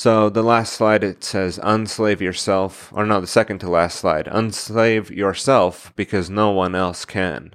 [0.00, 4.26] so the last slide it says unslave yourself or no the second to last slide
[4.26, 7.54] unslave yourself because no one else can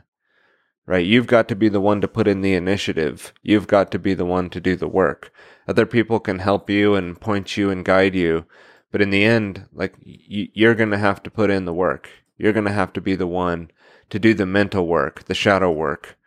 [0.86, 1.06] right?
[1.06, 3.34] You've got to be the one to put in the initiative.
[3.42, 5.32] You've got to be the one to do the work.
[5.68, 8.46] Other people can help you and point you and guide you.
[8.92, 12.10] But in the end, like you're going to have to put in the work.
[12.38, 13.72] You're going to have to be the one
[14.10, 16.18] to do the mental work, the shadow work,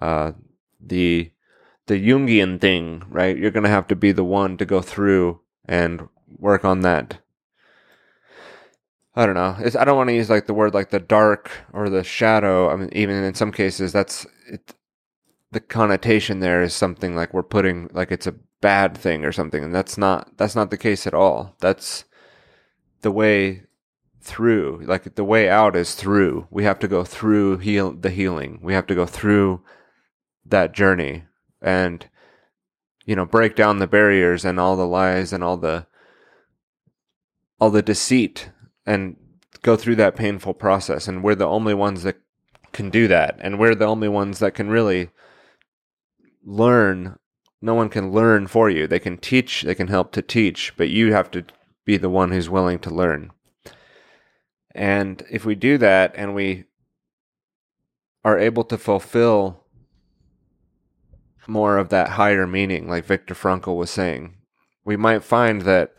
[0.00, 0.32] uh,
[0.80, 1.32] the,
[1.86, 3.36] the Jungian thing, right?
[3.36, 6.08] You're going to have to be the one to go through and
[6.38, 7.18] work on that
[9.16, 9.56] I don't know.
[9.58, 12.70] It's, I don't want to use like the word like the dark or the shadow.
[12.70, 14.74] I mean, even in some cases, that's it,
[15.52, 19.64] the connotation there is something like we're putting like it's a bad thing or something,
[19.64, 21.56] and that's not that's not the case at all.
[21.60, 22.04] That's
[23.00, 23.62] the way
[24.20, 24.82] through.
[24.84, 26.46] Like the way out is through.
[26.50, 28.60] We have to go through heal the healing.
[28.62, 29.62] We have to go through
[30.44, 31.24] that journey
[31.62, 32.06] and
[33.06, 35.86] you know break down the barriers and all the lies and all the
[37.58, 38.50] all the deceit
[38.84, 39.16] and
[39.62, 41.08] go through that painful process.
[41.08, 42.16] And we're the only ones that
[42.72, 43.36] can do that.
[43.40, 45.10] And we're the only ones that can really
[46.44, 47.18] learn.
[47.62, 48.86] No one can learn for you.
[48.86, 51.44] They can teach, they can help to teach, but you have to
[51.84, 53.32] be the one who's willing to learn.
[54.74, 56.64] And if we do that and we
[58.24, 59.64] are able to fulfill
[61.48, 64.34] more of that higher meaning, like Viktor Frankl was saying,
[64.84, 65.92] we might find that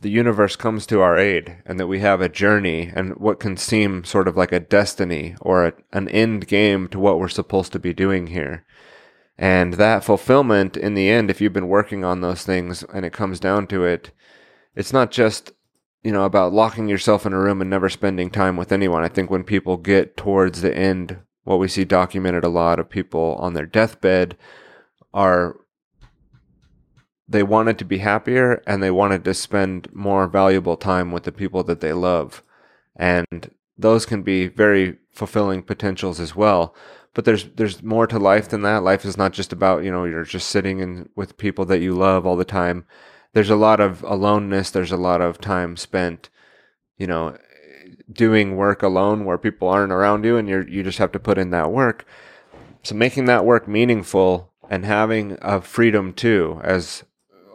[0.00, 3.56] the universe comes to our aid and that we have a journey and what can
[3.56, 7.72] seem sort of like a destiny or a, an end game to what we're supposed
[7.72, 8.64] to be doing here.
[9.38, 13.12] And that fulfillment in the end, if you've been working on those things and it
[13.12, 14.10] comes down to it,
[14.74, 15.52] it's not just,
[16.02, 19.02] you know, about locking yourself in a room and never spending time with anyone.
[19.02, 22.90] I think when people get towards the end, what we see documented a lot of
[22.90, 24.36] people on their deathbed
[25.16, 25.56] are
[27.26, 31.32] they wanted to be happier and they wanted to spend more valuable time with the
[31.32, 32.42] people that they love.
[32.94, 36.74] And those can be very fulfilling potentials as well.
[37.14, 38.82] But there's there's more to life than that.
[38.82, 41.94] Life is not just about, you know, you're just sitting in with people that you
[41.94, 42.84] love all the time.
[43.32, 46.28] There's a lot of aloneness, there's a lot of time spent,
[46.98, 47.38] you know,
[48.12, 51.38] doing work alone where people aren't around you and you you just have to put
[51.38, 52.06] in that work.
[52.82, 57.04] So making that work meaningful and having a freedom too as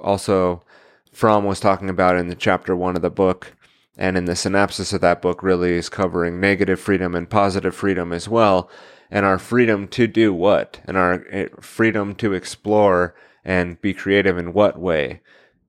[0.02, 0.64] also
[1.12, 3.54] Fromm was talking about in the chapter one of the book.
[3.98, 8.14] And in the synopsis of that book, really is covering negative freedom and positive freedom
[8.14, 8.70] as well.
[9.12, 10.80] And our freedom to do what?
[10.86, 15.22] And our eh, freedom to explore and be creative in what way?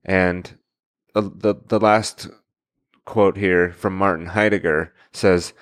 [0.05, 0.57] And
[1.13, 2.29] the, the, the last
[3.05, 5.53] quote here from Martin Heidegger says,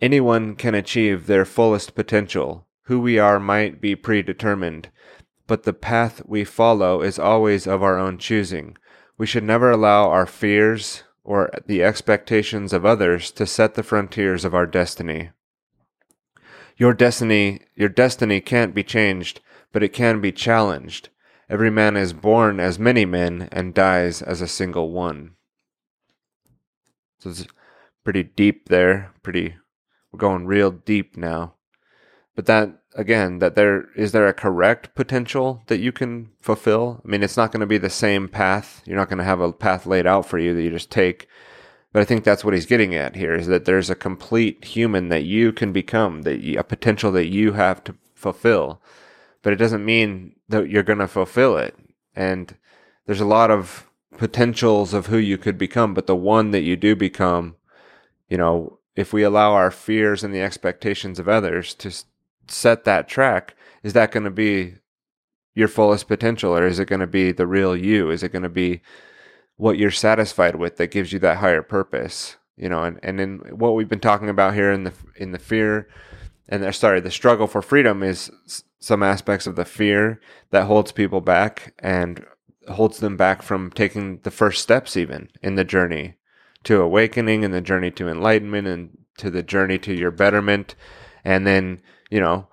[0.00, 2.66] Anyone can achieve their fullest potential.
[2.86, 4.90] Who we are might be predetermined,
[5.52, 8.74] but the path we follow is always of our own choosing.
[9.18, 14.46] We should never allow our fears or the expectations of others to set the frontiers
[14.46, 15.28] of our destiny.
[16.78, 19.40] Your destiny, your destiny can't be changed,
[19.72, 21.10] but it can be challenged.
[21.50, 25.32] Every man is born as many men and dies as a single one.
[27.18, 27.46] So it's
[28.04, 29.56] pretty deep there, pretty
[30.10, 31.56] we're going real deep now.
[32.34, 37.00] But that again that there is there a correct potential that you can fulfill?
[37.04, 38.82] I mean it's not going to be the same path.
[38.86, 41.28] You're not going to have a path laid out for you that you just take.
[41.92, 45.08] But i think that's what he's getting at here is that there's a complete human
[45.10, 48.80] that you can become that you, a potential that you have to fulfill.
[49.42, 51.76] But it doesn't mean that you're going to fulfill it.
[52.14, 52.56] And
[53.06, 56.76] there's a lot of potentials of who you could become but the one that you
[56.76, 57.56] do become
[58.28, 61.90] you know if we allow our fears and the expectations of others to
[62.52, 64.76] set that track, is that going to be
[65.54, 68.10] your fullest potential or is it going to be the real you?
[68.10, 68.80] Is it going to be
[69.56, 72.36] what you're satisfied with that gives you that higher purpose?
[72.56, 75.38] You know, and, and in what we've been talking about here in the in the
[75.38, 75.88] fear
[76.48, 78.30] and the, sorry, the struggle for freedom is
[78.78, 82.24] some aspects of the fear that holds people back and
[82.68, 86.14] holds them back from taking the first steps even in the journey
[86.64, 90.74] to awakening and the journey to enlightenment and to the journey to your betterment
[91.24, 91.80] and then
[92.12, 92.46] you know,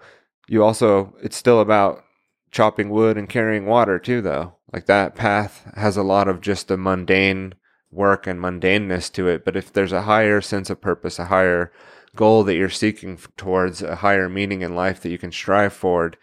[0.47, 2.01] you also, it's still about
[2.49, 4.55] chopping wood and carrying water too, though.
[4.71, 7.55] Like that path has a lot of just the mundane
[7.91, 9.43] work and mundaneness to it.
[9.43, 11.73] But if there's a higher sense of purpose, a higher
[12.15, 16.15] goal that you're seeking towards, a higher meaning in life that you can strive forward,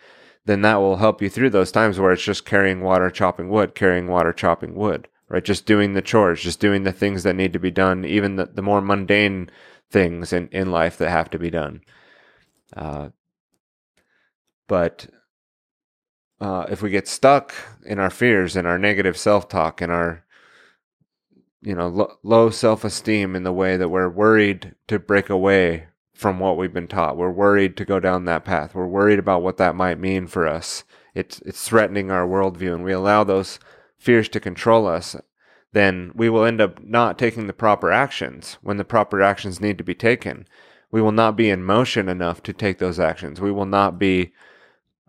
[0.47, 3.75] then that will help you through those times where it's just carrying water, chopping wood,
[3.75, 5.45] carrying water, chopping wood, right?
[5.45, 8.47] Just doing the chores, just doing the things that need to be done, even the,
[8.47, 9.51] the more mundane
[9.91, 11.83] things in, in life that have to be done.
[12.75, 13.11] Uh,
[14.67, 15.07] but
[16.41, 17.55] uh, if we get stuck
[17.85, 20.25] in our fears and our negative self-talk and our
[21.63, 26.39] you know lo- low self-esteem in the way that we're worried to break away from
[26.39, 29.57] what we've been taught we're worried to go down that path we're worried about what
[29.57, 33.59] that might mean for us it's it's threatening our worldview and we allow those
[33.99, 35.17] fears to control us
[35.77, 39.77] then we will end up not taking the proper actions when the proper actions need
[39.77, 40.49] to be taken.
[40.91, 43.43] We will not be in motion enough to take those actions.
[43.43, 44.33] We will not be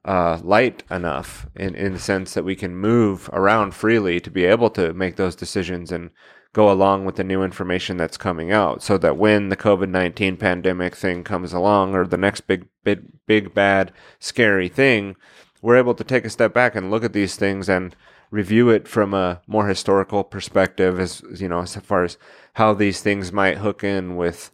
[0.05, 4.45] uh, light enough in, in the sense that we can move around freely to be
[4.45, 6.09] able to make those decisions and
[6.53, 10.95] go along with the new information that's coming out so that when the COVID-19 pandemic
[10.95, 15.15] thing comes along or the next big, big, big, bad, scary thing,
[15.61, 17.95] we're able to take a step back and look at these things and
[18.31, 22.17] review it from a more historical perspective as, you know, as far as
[22.53, 24.51] how these things might hook in with,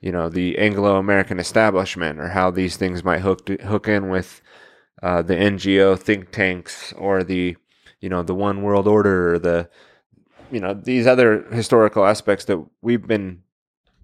[0.00, 4.42] you know, the Anglo-American establishment or how these things might hook, hook in with,
[5.02, 7.56] uh, the NGO think tanks or the
[8.00, 9.68] you know the one world order or the
[10.50, 13.42] you know these other historical aspects that we've been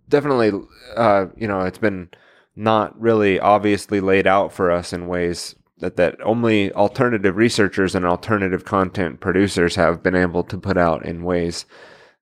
[0.08, 0.52] definitely
[0.96, 2.10] uh, you know it's been
[2.54, 8.04] not really obviously laid out for us in ways that that only alternative researchers and
[8.04, 11.64] alternative content producers have been able to put out in ways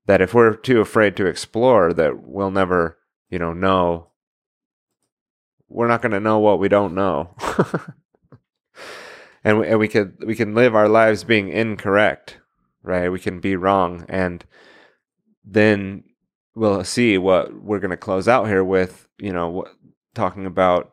[0.07, 2.99] that if we're too afraid to explore that we'll never
[3.29, 4.07] you know know.
[5.73, 7.37] We're not going to know what we don't know
[9.45, 12.39] and we, and we could we can live our lives being incorrect,
[12.83, 13.09] right?
[13.09, 14.45] We can be wrong, and
[15.45, 16.05] then
[16.55, 19.09] we'll see what we're going to close out here with.
[19.19, 19.69] You know, what,
[20.15, 20.93] talking about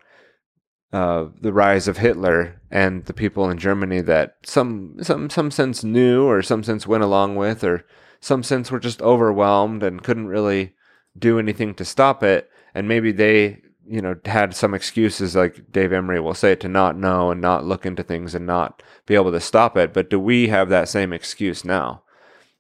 [0.94, 5.84] uh, the rise of Hitler and the people in Germany that some some some sense
[5.84, 7.86] knew or some sense went along with or
[8.20, 10.74] some sense were just overwhelmed and couldn't really
[11.18, 15.94] do anything to stop it and maybe they you know, had some excuses, like Dave
[15.94, 19.32] Emory will say, to not know and not look into things and not be able
[19.32, 19.94] to stop it.
[19.94, 22.04] But do we have that same excuse now?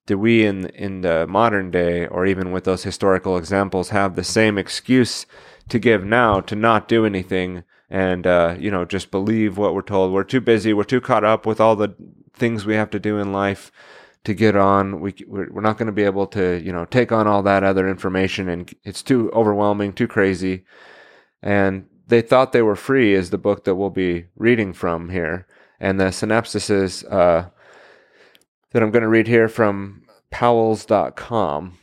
[0.05, 4.23] Do we, in in the modern day, or even with those historical examples, have the
[4.23, 5.25] same excuse
[5.69, 9.81] to give now to not do anything and uh, you know just believe what we're
[9.81, 10.13] told?
[10.13, 10.73] We're too busy.
[10.73, 11.93] We're too caught up with all the
[12.33, 13.71] things we have to do in life
[14.23, 15.01] to get on.
[15.01, 17.89] We we're not going to be able to you know take on all that other
[17.89, 20.63] information, and it's too overwhelming, too crazy
[21.41, 25.45] and they thought they were free is the book that we'll be reading from here.
[25.79, 27.49] And the synopsis is uh,
[28.71, 31.77] that i'm going to read here from powells.com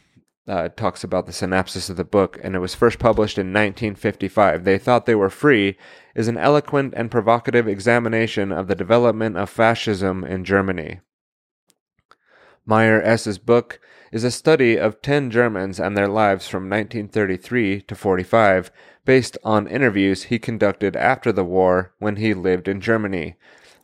[0.47, 2.39] uh, talks about the synopsis of the book.
[2.43, 5.77] And it was first published in 1955 they thought they were free
[6.15, 11.01] is an eloquent and provocative examination of the development of fascism in germany.
[12.67, 13.81] Mayer s's book
[14.13, 18.71] is a study of 10 germans and their lives from 1933 to 45
[19.05, 23.37] based on interviews he conducted after the war when he lived in Germany.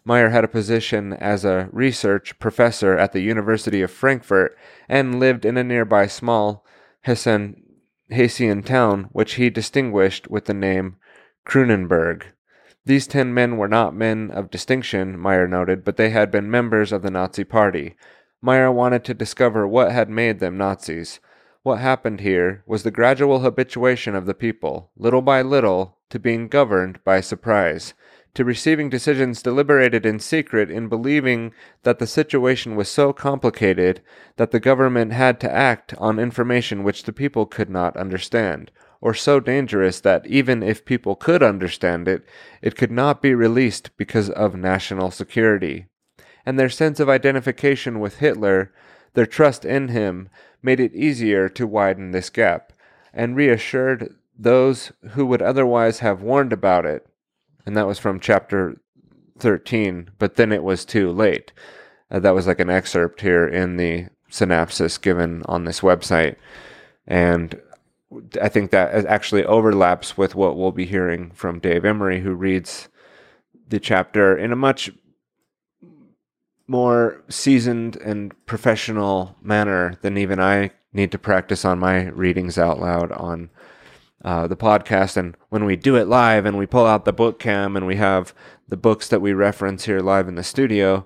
[0.04, 4.56] Mayer had a position as a research professor at the University of Frankfurt
[4.88, 6.64] and lived in a nearby small
[7.02, 7.62] Hessen,
[8.10, 10.96] Hessian town, which he distinguished with the name
[11.46, 12.24] Kronenberg.
[12.86, 16.92] These ten men were not men of distinction, Mayer noted, but they had been members
[16.92, 17.94] of the Nazi Party.
[18.42, 21.20] Mayer wanted to discover what had made them Nazis.
[21.62, 26.48] What happened here was the gradual habituation of the people, little by little, to being
[26.48, 27.92] governed by surprise,
[28.32, 31.52] to receiving decisions deliberated in secret in believing
[31.82, 34.00] that the situation was so complicated
[34.36, 38.70] that the government had to act on information which the people could not understand,
[39.02, 42.24] or so dangerous that even if people could understand it,
[42.62, 45.88] it could not be released because of national security.
[46.46, 48.72] And their sense of identification with Hitler,
[49.14, 50.28] their trust in him,
[50.62, 52.72] made it easier to widen this gap,
[53.12, 57.06] and reassured those who would otherwise have warned about it.
[57.66, 58.80] And that was from chapter
[59.38, 61.52] 13, but then it was too late.
[62.10, 66.36] Uh, that was like an excerpt here in the synopsis given on this website.
[67.06, 67.60] And
[68.40, 72.88] I think that actually overlaps with what we'll be hearing from Dave Emory, who reads
[73.68, 74.90] the chapter in a much
[76.70, 82.78] more seasoned and professional manner than even I need to practice on my readings out
[82.78, 83.50] loud on
[84.24, 85.16] uh, the podcast.
[85.16, 87.96] And when we do it live and we pull out the book cam and we
[87.96, 88.32] have
[88.68, 91.04] the books that we reference here live in the studio,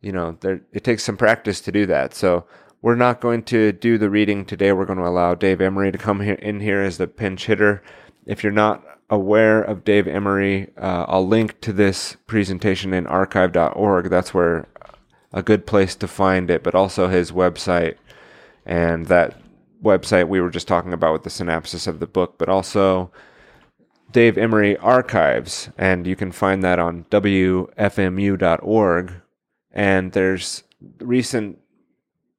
[0.00, 2.14] you know, there, it takes some practice to do that.
[2.14, 2.46] So
[2.80, 4.72] we're not going to do the reading today.
[4.72, 7.82] We're going to allow Dave Emory to come here in here as the pinch hitter
[8.26, 14.08] if you're not aware of Dave Emory, uh, I'll link to this presentation in archive.org.
[14.08, 14.68] That's where
[15.32, 17.96] a good place to find it, but also his website
[18.64, 19.40] and that
[19.82, 23.10] website we were just talking about with the synopsis of the book, but also
[24.12, 27.62] Dave Emory Archives, and you can find that on WFMU.org.
[29.72, 30.62] And there's
[30.98, 31.58] recent,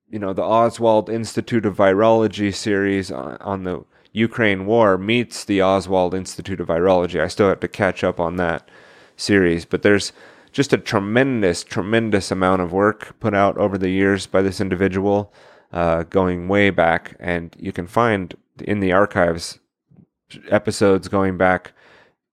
[0.10, 5.64] you know, the Oswald Institute of Virology series on, on the Ukraine war meets the
[5.64, 7.20] Oswald Institute of Virology.
[7.20, 8.70] I still have to catch up on that
[9.18, 10.14] series, but there's
[10.54, 15.34] just a tremendous, tremendous amount of work put out over the years by this individual,
[15.74, 17.18] uh, going way back.
[17.20, 19.60] And you can find in the archives
[20.50, 21.74] episodes going back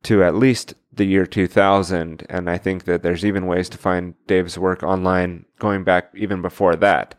[0.04, 2.26] to at least the year 2000.
[2.28, 6.42] And I think that there's even ways to find Dave's work online going back even
[6.42, 7.14] before that.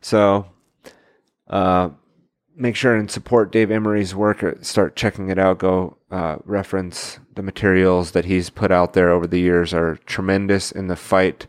[0.00, 0.46] So,
[1.48, 1.90] uh,
[2.56, 4.44] make sure and support Dave Emory's work.
[4.44, 5.58] Or start checking it out.
[5.58, 10.70] Go uh, reference the materials that he's put out there over the years are tremendous
[10.70, 11.46] in the fight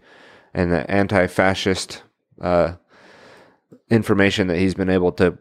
[0.53, 2.03] and the anti-fascist
[2.41, 2.75] uh,
[3.89, 5.37] information that he's been able to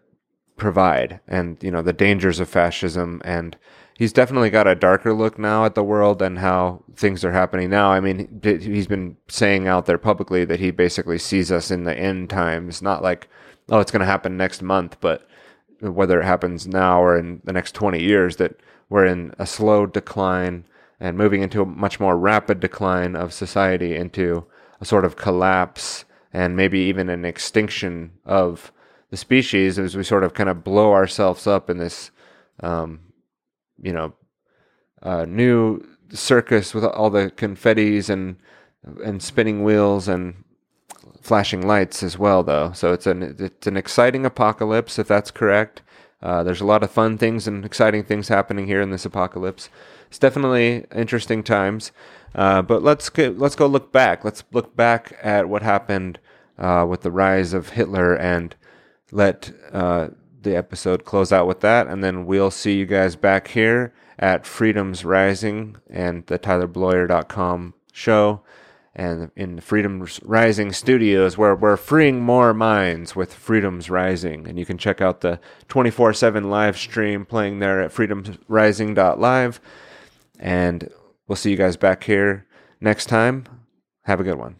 [0.57, 3.21] provide, and you know the dangers of fascism.
[3.25, 3.57] And
[3.99, 7.71] he's definitely got a darker look now at the world and how things are happening
[7.71, 7.91] now.
[7.91, 11.97] I mean, he's been saying out there publicly that he basically sees us in the
[11.97, 13.29] end times, not like
[13.71, 15.27] oh it's going to happen next month, but
[15.81, 18.57] whether it happens now or in the next 20 years, that
[18.89, 20.65] we're in a slow decline
[21.01, 24.45] and moving into a much more rapid decline of society into
[24.81, 28.73] a sort of collapse and maybe even an extinction of
[29.11, 32.11] the species as we sort of kind of blow ourselves up in this,
[32.61, 33.01] um,
[33.81, 34.13] you know,
[35.03, 35.81] uh, new
[36.11, 38.37] circus with all the confettis and
[39.03, 40.45] and spinning wheels and
[41.21, 42.73] flashing lights as well, though.
[42.73, 45.83] So it's an it's an exciting apocalypse, if that's correct.
[46.25, 49.69] Uh, there's a lot of fun things and exciting things happening here in this apocalypse.
[50.09, 51.93] It's definitely interesting times.
[52.35, 54.25] Uh, but let's get, let's go look back.
[54.25, 56.19] Let's look back at what happened
[56.59, 58.57] uh, with the rise of Hitler and
[59.13, 60.09] let uh,
[60.41, 61.87] the episode close out with that.
[61.87, 68.41] And then we'll see you guys back here at Freedom's Rising and the TylerBloyer.com show
[68.97, 74.47] and in Freedom's Rising Studios, where we're freeing more minds with Freedom's Rising.
[74.47, 79.61] And you can check out the 24 7 live stream playing there at freedomsrising.live.
[80.39, 80.89] And
[81.27, 82.47] we'll see you guys back here
[82.81, 83.45] next time.
[84.03, 84.57] Have a good one.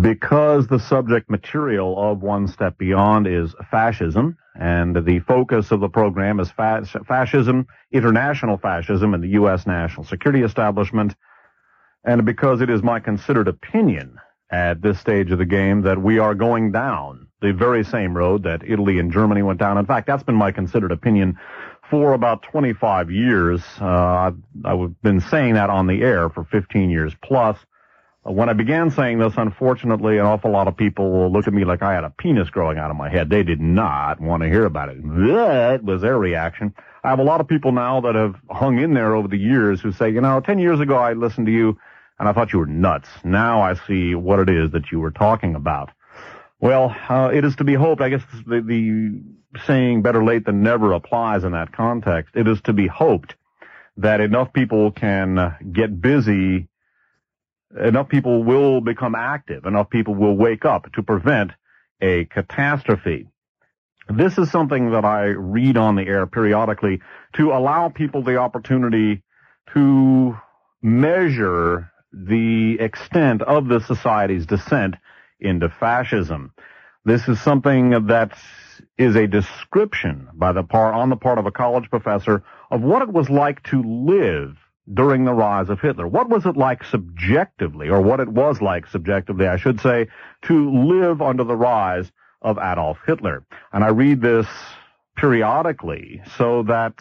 [0.00, 5.88] Because the subject material of One Step Beyond is fascism, and the focus of the
[5.88, 9.66] program is fa- fascism, international fascism, and the U.S.
[9.66, 11.14] national security establishment
[12.04, 14.18] and because it is my considered opinion
[14.50, 18.42] at this stage of the game that we are going down the very same road
[18.42, 19.78] that Italy and Germany went down.
[19.78, 21.38] In fact, that's been my considered opinion
[21.90, 23.62] for about 25 years.
[23.80, 24.32] Uh,
[24.64, 27.56] I've been saying that on the air for 15 years plus.
[28.24, 31.82] When I began saying this, unfortunately, an awful lot of people looked at me like
[31.82, 33.30] I had a penis growing out of my head.
[33.30, 35.02] They did not want to hear about it.
[35.02, 36.74] That was their reaction.
[37.04, 39.80] I have a lot of people now that have hung in there over the years
[39.80, 41.78] who say, you know, 10 years ago I listened to you
[42.18, 43.08] and I thought you were nuts.
[43.24, 45.90] Now I see what it is that you were talking about.
[46.60, 50.62] Well, uh, it is to be hoped, I guess the, the saying better late than
[50.62, 52.34] never applies in that context.
[52.34, 53.36] It is to be hoped
[53.96, 56.68] that enough people can uh, get busy,
[57.80, 61.52] enough people will become active, enough people will wake up to prevent
[62.00, 63.28] a catastrophe.
[64.08, 67.02] This is something that I read on the air periodically
[67.34, 69.22] to allow people the opportunity
[69.74, 70.36] to
[70.80, 74.96] measure the extent of the society's descent
[75.40, 76.52] into fascism.
[77.04, 78.36] This is something that
[78.96, 83.02] is a description by the par, on the part of a college professor of what
[83.02, 84.56] it was like to live
[84.92, 86.06] during the rise of Hitler.
[86.06, 90.08] What was it like subjectively, or what it was like subjectively, I should say,
[90.42, 93.44] to live under the rise of Adolf Hitler?
[93.72, 94.46] And I read this
[95.16, 96.94] periodically so that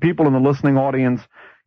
[0.00, 1.20] people in the listening audience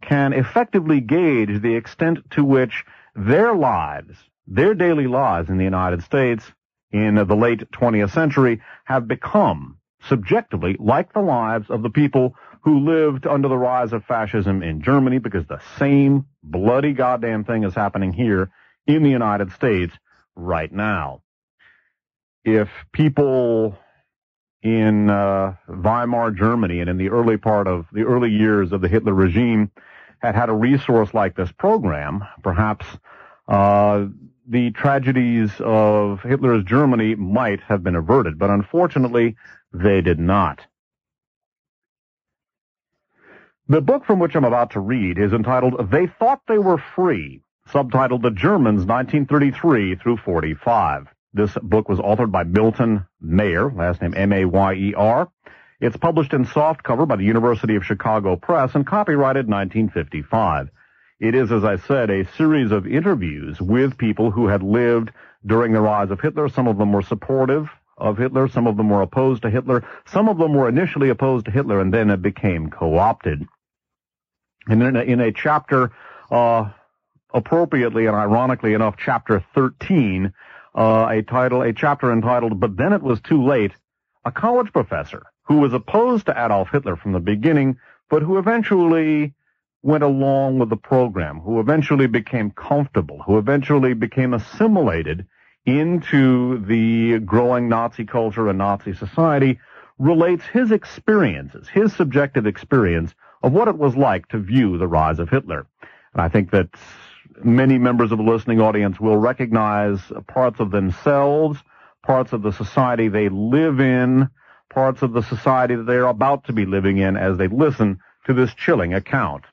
[0.05, 2.85] can effectively gauge the extent to which
[3.15, 4.15] their lives,
[4.47, 6.43] their daily lives in the United States
[6.91, 9.77] in the late 20th century have become
[10.07, 14.81] subjectively like the lives of the people who lived under the rise of fascism in
[14.81, 18.49] Germany because the same bloody goddamn thing is happening here
[18.87, 19.93] in the United States
[20.35, 21.21] right now.
[22.43, 23.77] If people
[24.61, 28.87] in uh, Weimar Germany and in the early part of the early years of the
[28.87, 29.71] Hitler regime
[30.19, 32.85] had had a resource like this program, perhaps
[33.47, 34.05] uh,
[34.47, 39.35] the tragedies of Hitler's Germany might have been averted, but unfortunately,
[39.73, 40.61] they did not.
[43.67, 47.41] The book from which I'm about to read is entitled They Thought They Were Free,
[47.69, 51.07] subtitled The Germans 1933 through 45.
[51.33, 55.29] This book was authored by Milton Mayer, last name M-A-Y-E-R.
[55.81, 60.69] It's published in softcover by the University of Chicago Press and copyrighted 1955.
[61.19, 65.11] It is, as I said, a series of interviews with people who had lived
[65.45, 66.47] during the rise of Hitler.
[66.47, 67.67] Some of them were supportive
[67.97, 68.47] of Hitler.
[68.47, 69.83] Some of them were opposed to Hitler.
[70.05, 73.45] Some of them were initially opposed to Hitler and then it became co-opted.
[74.67, 75.91] And in a, in a chapter,
[76.31, 76.69] uh,
[77.33, 80.33] appropriately and ironically enough, chapter 13,
[80.73, 83.71] uh, a title, a chapter entitled, But Then It Was Too Late,
[84.23, 87.77] a college professor who was opposed to Adolf Hitler from the beginning,
[88.09, 89.33] but who eventually
[89.81, 95.27] went along with the program, who eventually became comfortable, who eventually became assimilated
[95.65, 99.59] into the growing Nazi culture and Nazi society,
[99.99, 105.19] relates his experiences, his subjective experience of what it was like to view the rise
[105.19, 105.67] of Hitler.
[106.13, 106.69] And I think that
[107.43, 111.59] many members of the listening audience will recognize parts of themselves,
[112.03, 114.29] parts of the society they live in,
[114.75, 117.97] parts of the society that they are about to be living in as they listen
[118.25, 119.45] to this chilling account.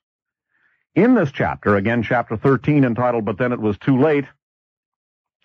[0.96, 4.24] In this chapter, again chapter 13 entitled But Then It Was Too Late,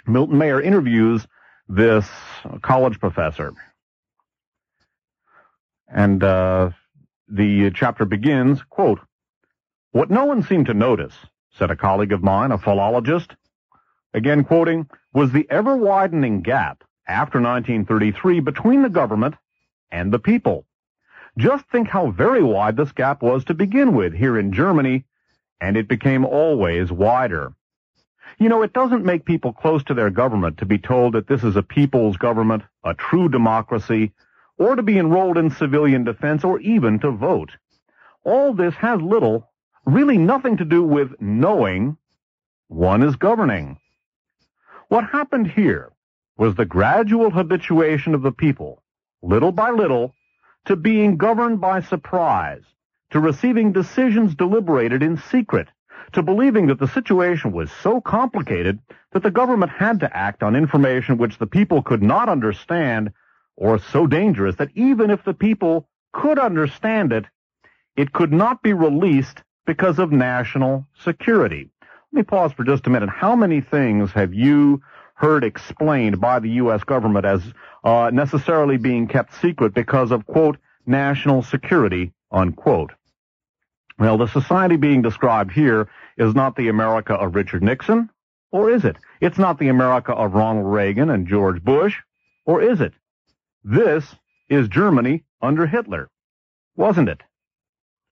[0.08, 1.28] Milton Mayer interviews
[1.70, 2.08] this
[2.64, 3.54] college professor.
[5.88, 6.72] And uh,
[7.30, 9.00] the chapter begins, quote,
[9.92, 11.14] What no one seemed to notice,
[11.52, 13.36] said a colleague of mine, a philologist,
[14.14, 19.36] again quoting, was the ever-widening gap after 1933 between the government
[19.92, 20.66] and the people.
[21.38, 25.06] Just think how very wide this gap was to begin with here in Germany,
[25.62, 27.54] and it became always wider.
[28.40, 31.44] You know, it doesn't make people close to their government to be told that this
[31.44, 34.12] is a people's government, a true democracy,
[34.58, 37.52] or to be enrolled in civilian defense, or even to vote.
[38.24, 39.50] All this has little,
[39.86, 41.98] really nothing to do with knowing
[42.68, 43.78] one is governing.
[44.90, 45.92] What happened here
[46.38, 48.84] was the gradual habituation of the people,
[49.22, 50.14] little by little,
[50.66, 52.64] to being governed by surprise,
[53.12, 55.68] to receiving decisions deliberated in secret,
[56.14, 58.80] to believing that the situation was so complicated
[59.12, 63.12] that the government had to act on information which the people could not understand
[63.56, 67.26] or so dangerous that even if the people could understand it,
[67.96, 71.70] it could not be released because of national security.
[71.82, 73.10] Let me pause for just a minute.
[73.10, 74.82] How many things have you
[75.18, 76.84] heard explained by the U.S.
[76.84, 77.42] government as
[77.84, 82.92] uh, necessarily being kept secret because of, quote, national security, unquote?
[83.98, 88.12] Well, the society being described here is not the America of Richard Nixon,
[88.52, 88.96] or is it?
[89.20, 91.98] It's not the America of Ronald Reagan and George Bush,
[92.46, 92.94] or is it?
[93.64, 94.16] This
[94.50, 96.10] is Germany under Hitler,
[96.76, 97.22] wasn't it?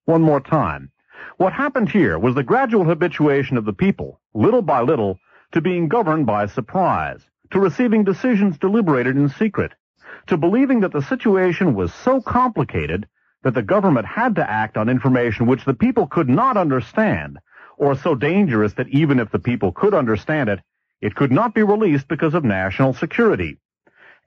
[0.05, 0.91] One more time.
[1.37, 5.19] What happened here was the gradual habituation of the people, little by little,
[5.51, 9.73] to being governed by surprise, to receiving decisions deliberated in secret,
[10.27, 13.07] to believing that the situation was so complicated
[13.43, 17.37] that the government had to act on information which the people could not understand,
[17.77, 20.59] or so dangerous that even if the people could understand it,
[21.01, 23.57] it could not be released because of national security.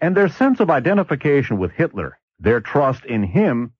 [0.00, 3.72] And their sense of identification with Hitler, their trust in him,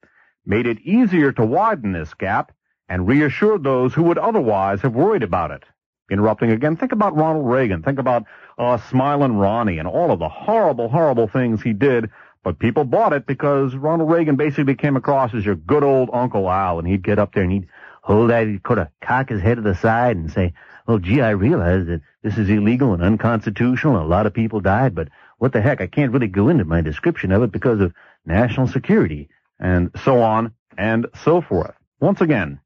[0.45, 2.51] made it easier to widen this gap
[2.89, 5.63] and reassured those who would otherwise have worried about it.
[6.11, 7.83] Interrupting again, think about Ronald Reagan.
[7.83, 8.25] Think about
[8.59, 12.11] uh, Smilin' Ronnie and all of the horrible, horrible things he did.
[12.43, 16.49] But people bought it because Ronald Reagan basically came across as your good old Uncle
[16.49, 17.69] Al, and he'd get up there and he'd
[18.03, 20.55] hold that, he'd kind of cock his head to the side and say,
[20.87, 24.61] well, gee, I realize that this is illegal and unconstitutional and a lot of people
[24.61, 27.81] died, but what the heck, I can't really go into my description of it because
[27.81, 27.93] of
[28.25, 29.29] national security
[29.61, 31.75] and so on and so forth.
[32.01, 32.61] Once again,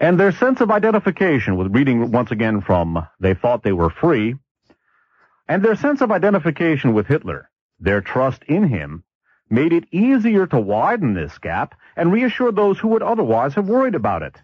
[0.00, 4.34] and their sense of identification with reading once again from They Thought They Were Free,
[5.46, 9.04] and their sense of identification with Hitler, their trust in him,
[9.50, 13.94] made it easier to widen this gap and reassure those who would otherwise have worried
[13.94, 14.36] about it.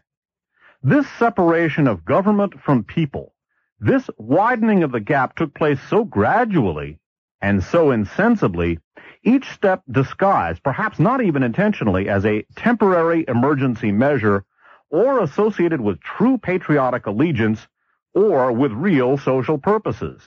[0.83, 3.33] This separation of government from people,
[3.81, 6.99] this widening of the gap took place so gradually
[7.41, 8.79] and so insensibly,
[9.23, 14.45] each step disguised, perhaps not even intentionally, as a temporary emergency measure
[14.91, 17.67] or associated with true patriotic allegiance
[18.15, 20.23] or with real social purposes.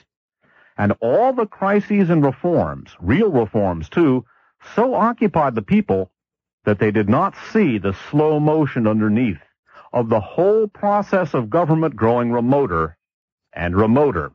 [0.76, 4.24] And all the crises and reforms, real reforms too,
[4.74, 6.10] so occupied the people
[6.64, 9.40] that they did not see the slow motion underneath
[9.92, 12.96] of the whole process of government growing remoter
[13.52, 14.32] and remoter.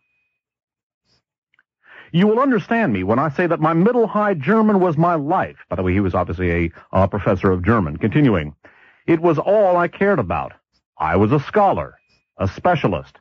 [2.12, 5.58] You will understand me when I say that my middle high German was my life.
[5.70, 7.98] By the way, he was obviously a uh, professor of German.
[7.98, 8.56] Continuing.
[9.08, 10.54] It was all I cared about.
[10.98, 11.96] I was a scholar,
[12.40, 13.20] a specialist.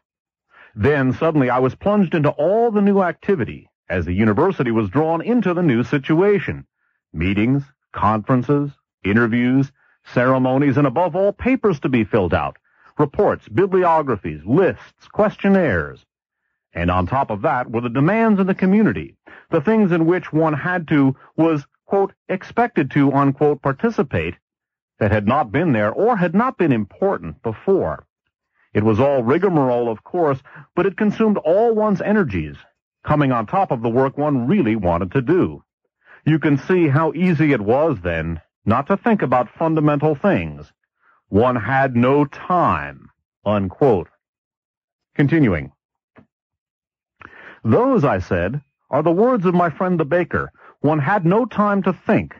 [0.74, 5.20] Then suddenly I was plunged into all the new activity as the university was drawn
[5.20, 6.66] into the new situation.
[7.12, 8.70] Meetings, conferences,
[9.05, 9.70] interviews,
[10.07, 12.57] ceremonies, and above all, papers to be filled out,
[12.99, 16.05] reports, bibliographies, lists, questionnaires.
[16.72, 19.16] And on top of that were the demands of the community,
[19.51, 24.35] the things in which one had to, was, quote, expected to, unquote, participate
[24.99, 28.07] that had not been there or had not been important before.
[28.72, 30.40] It was all rigmarole, of course,
[30.74, 32.57] but it consumed all one's energies,
[33.05, 35.62] coming on top of the work one really wanted to do.
[36.24, 40.72] You can see how easy it was then not to think about fundamental things.
[41.28, 43.11] One had no time,
[43.45, 44.09] unquote.
[45.14, 45.72] Continuing.
[47.62, 50.53] Those, I said, are the words of my friend the baker.
[50.80, 52.34] One had no time to think.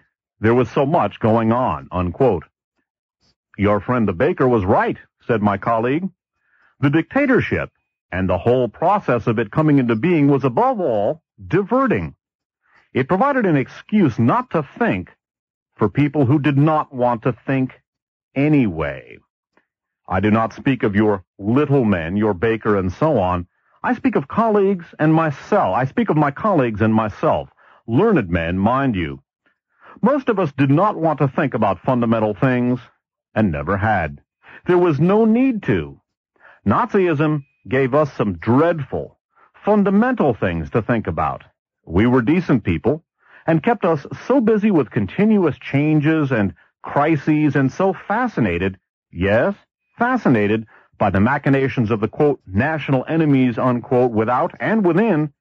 [0.45, 2.45] There was so much going on, unquote.
[3.57, 6.07] Your friend the baker was right, said my colleague.
[6.81, 7.71] The dictatorship
[8.13, 12.15] and the whole process of it coming into being was above all diverting.
[12.93, 15.09] It provided an excuse not to think
[15.77, 17.81] for people who did not want to think
[18.35, 19.17] anyway.
[20.07, 23.47] I do not speak of your little men, your baker and so on.
[23.83, 25.75] I speak of colleagues and myself.
[25.75, 27.49] I speak of my colleagues and myself.
[27.87, 29.24] Learned men, mind you.
[30.03, 32.81] Most of us did not want to think about fundamental things
[33.35, 34.21] and never had.
[34.67, 36.01] There was no need to.
[36.67, 39.19] Nazism gave us some dreadful,
[39.65, 41.45] fundamental things to think about.
[41.87, 43.05] We were decent people
[43.47, 48.79] and kept us so busy with continuous changes and crises and so fascinated,
[49.13, 49.55] yes,
[49.99, 50.67] fascinated
[50.99, 55.33] by the machinations of the quote, national enemies, unquote, without and within,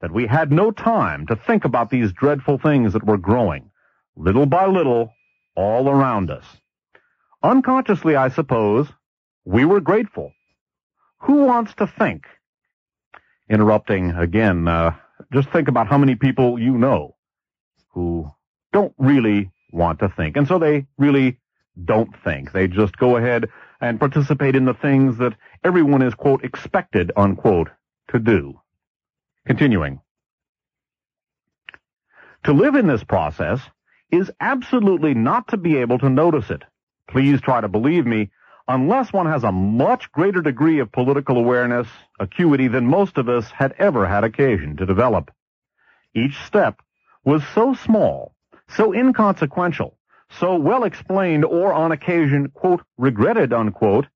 [0.00, 3.70] that we had no time to think about these dreadful things that were growing,
[4.16, 5.12] little by little,
[5.54, 6.44] all around us.
[7.42, 8.88] Unconsciously, I suppose,
[9.44, 10.32] we were grateful
[11.26, 12.26] who wants to think?
[13.48, 14.92] Interrupting again, uh,
[15.32, 17.16] just think about how many people you know
[17.90, 18.30] who
[18.72, 20.36] don't really want to think.
[20.36, 21.38] And so they really
[21.82, 22.52] don't think.
[22.52, 23.48] They just go ahead
[23.80, 27.68] and participate in the things that everyone is, quote, expected, unquote,
[28.12, 28.60] to do.
[29.46, 30.00] Continuing.
[32.44, 33.60] To live in this process
[34.10, 36.62] is absolutely not to be able to notice it.
[37.08, 38.30] Please try to believe me
[38.68, 41.86] unless one has a much greater degree of political awareness,
[42.18, 45.30] acuity than most of us had ever had occasion to develop.
[46.14, 46.80] Each step
[47.24, 48.34] was so small,
[48.68, 49.96] so inconsequential,
[50.30, 54.06] so well explained or on occasion, quote, regretted, unquote,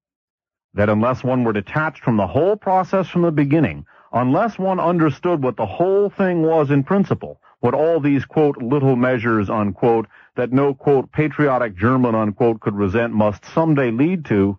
[0.75, 5.43] that unless one were detached from the whole process from the beginning, unless one understood
[5.43, 10.07] what the whole thing was in principle, what all these, quote, little measures, unquote,
[10.37, 14.59] that no, quote, patriotic German, unquote, could resent must someday lead to,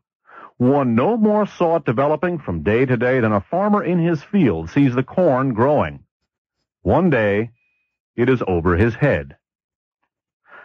[0.58, 4.22] one no more saw it developing from day to day than a farmer in his
[4.22, 6.04] field sees the corn growing.
[6.84, 7.50] One day,
[8.16, 9.38] it is over his head.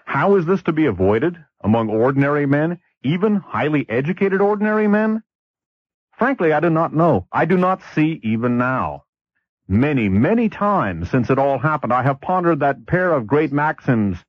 [0.05, 5.23] How is this to be avoided among ordinary men, even highly educated ordinary men?
[6.19, 7.27] Frankly, I do not know.
[7.33, 9.06] I do not see even now.
[9.69, 14.25] Many, many times since it all happened, I have pondered that pair of great maxims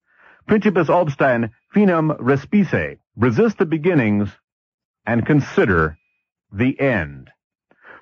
[0.48, 4.30] Principiis obstan finem respice, resist the beginnings
[5.06, 5.98] and consider
[6.54, 7.30] the end.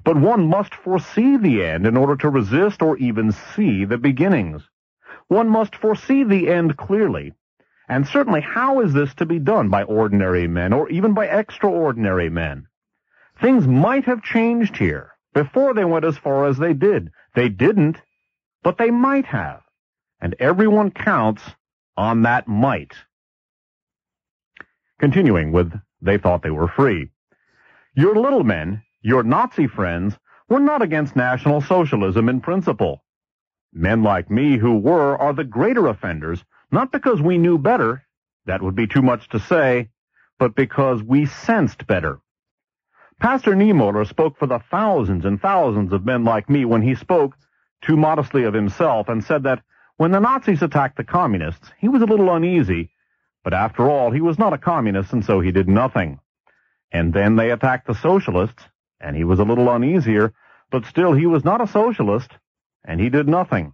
[0.04, 4.62] But one must foresee the end in order to resist or even see the beginnings.
[5.28, 7.34] One must foresee the end clearly.
[7.90, 12.30] And certainly how is this to be done by ordinary men or even by extraordinary
[12.30, 12.68] men?
[13.42, 17.12] Things might have changed here before they went as far as they did.
[17.36, 17.98] They didn't,
[18.64, 19.62] but they might have.
[20.22, 21.44] And everyone counts
[21.98, 22.94] on that might.
[25.00, 27.10] Continuing with, they thought they were free.
[27.96, 30.18] Your little men, your Nazi friends,
[30.50, 33.04] were not against National Socialism in principle.
[33.74, 38.06] Men like me who were are the greater offenders, not because we knew better,
[38.46, 39.90] that would be too much to say,
[40.40, 42.20] but because we sensed better.
[43.20, 47.34] Pastor Niemöller spoke for the thousands and thousands of men like me when he spoke,
[47.82, 49.64] too modestly of himself, and said that
[49.98, 52.92] when the Nazis attacked the communists, he was a little uneasy,
[53.44, 56.20] but after all, he was not a communist and so he did nothing.
[56.92, 58.64] And then they attacked the socialists,
[59.00, 60.34] and he was a little uneasier,
[60.70, 62.32] but still he was not a socialist,
[62.84, 63.74] and he did nothing.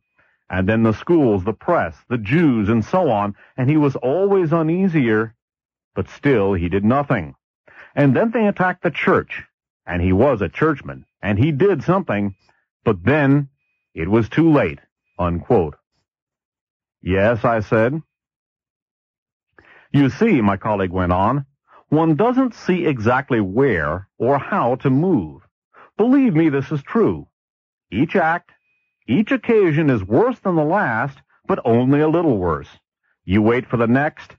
[0.49, 4.51] And then the schools, the press, the Jews, and so on, and he was always
[4.51, 5.33] uneasier,
[5.95, 7.35] but still he did nothing.
[7.95, 9.43] And then they attacked the church,
[9.85, 12.35] and he was a churchman, and he did something,
[12.83, 13.49] but then
[13.93, 14.79] it was too late,
[15.19, 15.75] unquote.
[17.01, 18.01] Yes, I said.
[19.91, 21.45] You see, my colleague went on,
[21.89, 25.41] one doesn't see exactly where or how to move.
[25.97, 27.27] Believe me, this is true.
[27.91, 28.51] Each act,
[29.07, 32.69] each occasion is worse than the last, but only a little worse.
[33.25, 34.37] You wait for the next,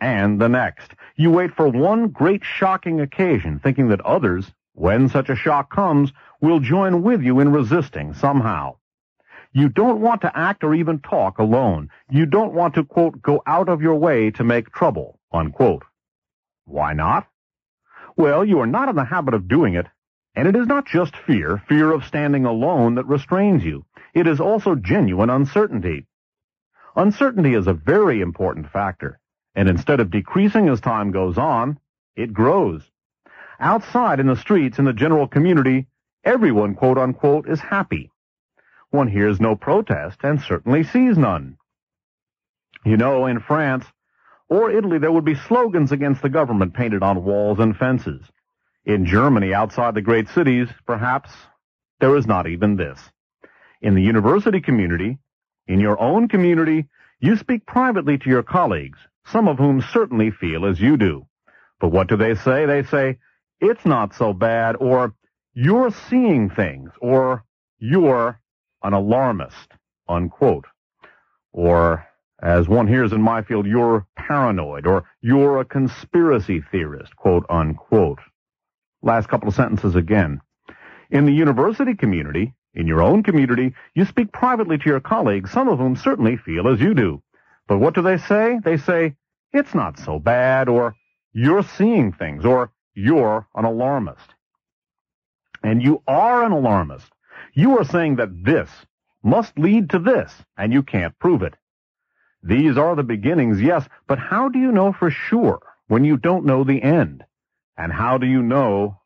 [0.00, 0.92] and the next.
[1.16, 6.12] You wait for one great shocking occasion, thinking that others, when such a shock comes,
[6.40, 8.76] will join with you in resisting somehow.
[9.52, 11.88] You don't want to act or even talk alone.
[12.10, 15.84] You don't want to, quote, go out of your way to make trouble, unquote.
[16.66, 17.26] Why not?
[18.16, 19.86] Well, you are not in the habit of doing it,
[20.34, 23.86] and it is not just fear, fear of standing alone that restrains you.
[24.12, 26.06] It is also genuine uncertainty.
[26.94, 29.18] Uncertainty is a very important factor,
[29.56, 31.80] and instead of decreasing as time goes on,
[32.14, 32.82] it grows.
[33.58, 35.86] Outside in the streets, in the general community,
[36.22, 38.10] everyone, quote unquote, is happy.
[38.90, 41.56] One hears no protest and certainly sees none.
[42.84, 43.86] You know, in France
[44.48, 48.22] or Italy, there would be slogans against the government painted on walls and fences.
[48.84, 51.30] In Germany, outside the great cities, perhaps,
[51.98, 53.00] there is not even this.
[53.80, 55.18] In the university community,
[55.66, 56.86] in your own community,
[57.18, 61.26] you speak privately to your colleagues, some of whom certainly feel as you do.
[61.80, 62.66] But what do they say?
[62.66, 63.18] They say,
[63.60, 65.14] it's not so bad, or
[65.54, 67.44] you're seeing things, or
[67.78, 68.40] you're
[68.82, 69.72] an alarmist,
[70.08, 70.66] unquote.
[71.52, 72.06] Or,
[72.42, 78.20] as one hears in my field, you're paranoid, or you're a conspiracy theorist, quote unquote.
[79.02, 80.40] Last couple of sentences again.
[81.10, 85.68] In the university community, in your own community, you speak privately to your colleagues, some
[85.68, 87.22] of whom certainly feel as you do.
[87.68, 88.58] But what do they say?
[88.62, 89.16] They say,
[89.52, 90.94] it's not so bad, or
[91.32, 94.34] you're seeing things, or you're an alarmist.
[95.62, 97.10] And you are an alarmist.
[97.54, 98.70] You are saying that this
[99.22, 101.54] must lead to this, and you can't prove it.
[102.42, 106.44] These are the beginnings, yes, but how do you know for sure when you don't
[106.44, 107.24] know the end?
[107.76, 109.00] And how do you know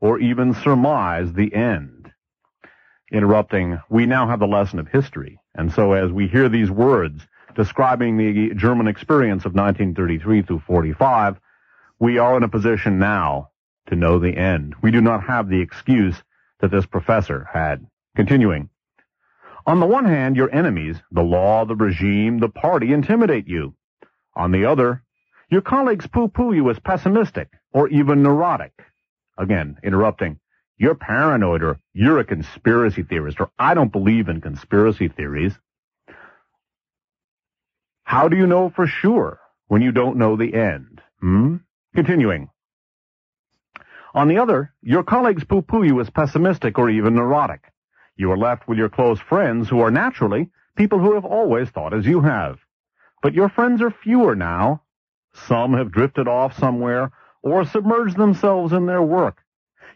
[0.00, 2.10] or even surmise the end?
[3.12, 7.26] Interrupting, we now have the lesson of history, and so as we hear these words
[7.56, 11.40] describing the German experience of 1933 through 45,
[11.98, 13.50] we are in a position now
[13.88, 14.74] to know the end.
[14.82, 16.22] We do not have the excuse
[16.60, 17.86] that this professor had.
[18.14, 18.68] Continuing.
[19.66, 23.74] On the one hand, your enemies, the law, the regime, the party, intimidate you.
[24.34, 25.02] On the other,
[25.50, 28.72] your colleagues poo-poo you as pessimistic or even neurotic.
[29.38, 30.38] Again, interrupting.
[30.78, 35.58] You're paranoid or you're a conspiracy theorist or I don't believe in conspiracy theories.
[38.06, 41.02] How do you know for sure when you don't know the end?
[41.20, 41.56] Hmm?
[41.92, 42.48] Continuing.
[44.14, 47.64] On the other, your colleagues poo-poo you as pessimistic or even neurotic.
[48.16, 51.92] You are left with your close friends who are naturally people who have always thought
[51.92, 52.58] as you have.
[53.22, 54.82] But your friends are fewer now.
[55.48, 57.10] Some have drifted off somewhere
[57.42, 59.42] or submerged themselves in their work.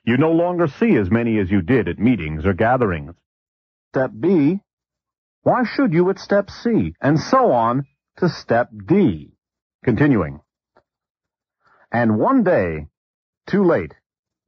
[0.04, 3.14] You no longer see as many as you did at meetings or gatherings.
[3.92, 4.58] Step B.
[5.42, 6.94] Why should you at step C?
[7.00, 7.86] And so on
[8.18, 9.32] to step D.
[9.84, 10.40] Continuing.
[11.92, 12.88] And one day,
[13.46, 13.94] too late,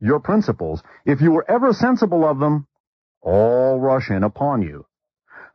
[0.00, 2.66] your principles, if you were ever sensible of them,
[3.22, 4.86] all rush in upon you.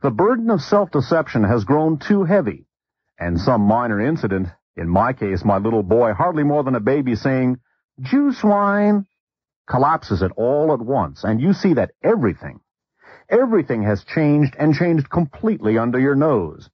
[0.02, 2.66] The burden of self-deception has grown too heavy,
[3.20, 7.16] and some minor incident, in my case my little boy hardly more than a baby
[7.16, 7.60] saying,
[8.00, 9.06] Jew swine,
[9.68, 12.60] collapses it all at once, and you see that everything,
[13.30, 16.70] everything has changed and changed completely under your nose.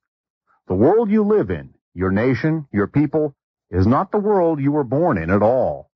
[0.66, 3.34] The world you live in, your nation, your people,
[3.70, 5.90] is not the world you were born in at all.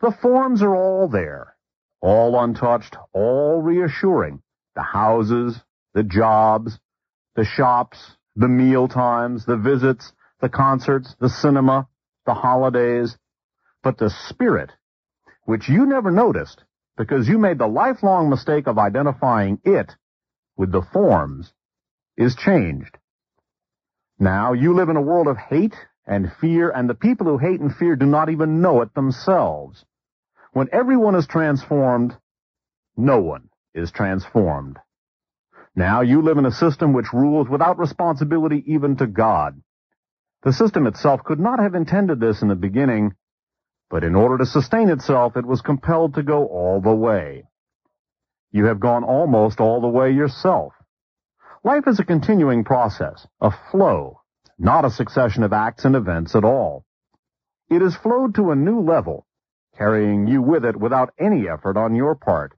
[0.00, 1.56] The forms are all there,
[2.00, 4.42] all untouched, all reassuring.
[4.74, 5.58] The houses,
[5.94, 6.78] the jobs,
[7.34, 11.88] the shops, the meal times, the visits, the concerts, the cinema,
[12.26, 13.16] the holidays.
[13.82, 14.70] But the spirit,
[15.44, 16.62] which you never noticed
[16.96, 19.96] because you made the lifelong mistake of identifying it
[20.56, 21.52] with the forms,
[22.16, 22.98] is changed.
[24.18, 25.76] Now you live in a world of hate
[26.06, 29.84] and fear, and the people who hate and fear do not even know it themselves.
[30.52, 32.16] When everyone is transformed,
[32.96, 34.78] no one is transformed.
[35.76, 39.62] Now you live in a system which rules without responsibility even to God.
[40.42, 43.14] The system itself could not have intended this in the beginning,
[43.90, 47.44] but in order to sustain itself, it was compelled to go all the way.
[48.50, 50.72] You have gone almost all the way yourself.
[51.64, 54.20] Life is a continuing process, a flow,
[54.58, 56.84] not a succession of acts and events at all.
[57.68, 59.26] It has flowed to a new level,
[59.76, 62.52] carrying you with it without any effort on your part.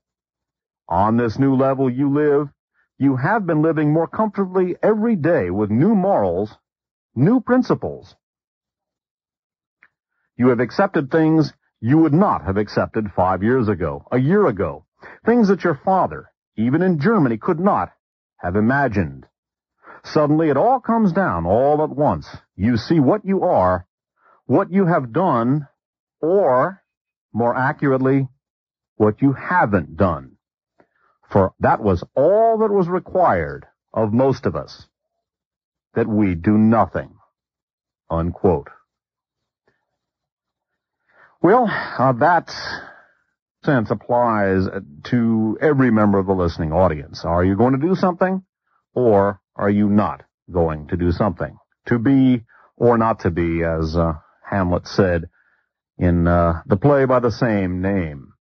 [0.89, 2.48] On this new level you live,
[2.98, 6.55] you have been living more comfortably every day with new morals,
[7.14, 8.14] new principles.
[10.36, 14.85] You have accepted things you would not have accepted five years ago, a year ago.
[15.24, 17.93] Things that your father, even in Germany, could not
[18.41, 19.27] have imagined.
[20.05, 22.27] Suddenly it all comes down all at once.
[22.57, 23.87] You see what you are,
[24.47, 25.69] what you have done,
[26.21, 26.83] or,
[27.33, 28.29] more accurately,
[28.97, 30.37] what you haven't done.
[31.31, 34.87] For that was all that was required of most of us,
[35.95, 37.15] that we do nothing.
[38.09, 38.69] Unquote.
[41.43, 42.53] Well, uh, that
[43.65, 44.65] sense applies
[45.05, 47.24] to every member of the listening audience.
[47.24, 48.43] Are you going to do something
[48.95, 51.57] or are you not going to do something?
[51.87, 52.45] To be
[52.77, 54.15] or not to be, as uh,
[54.49, 55.28] Hamlet said
[55.99, 58.32] in uh, the play by the same name.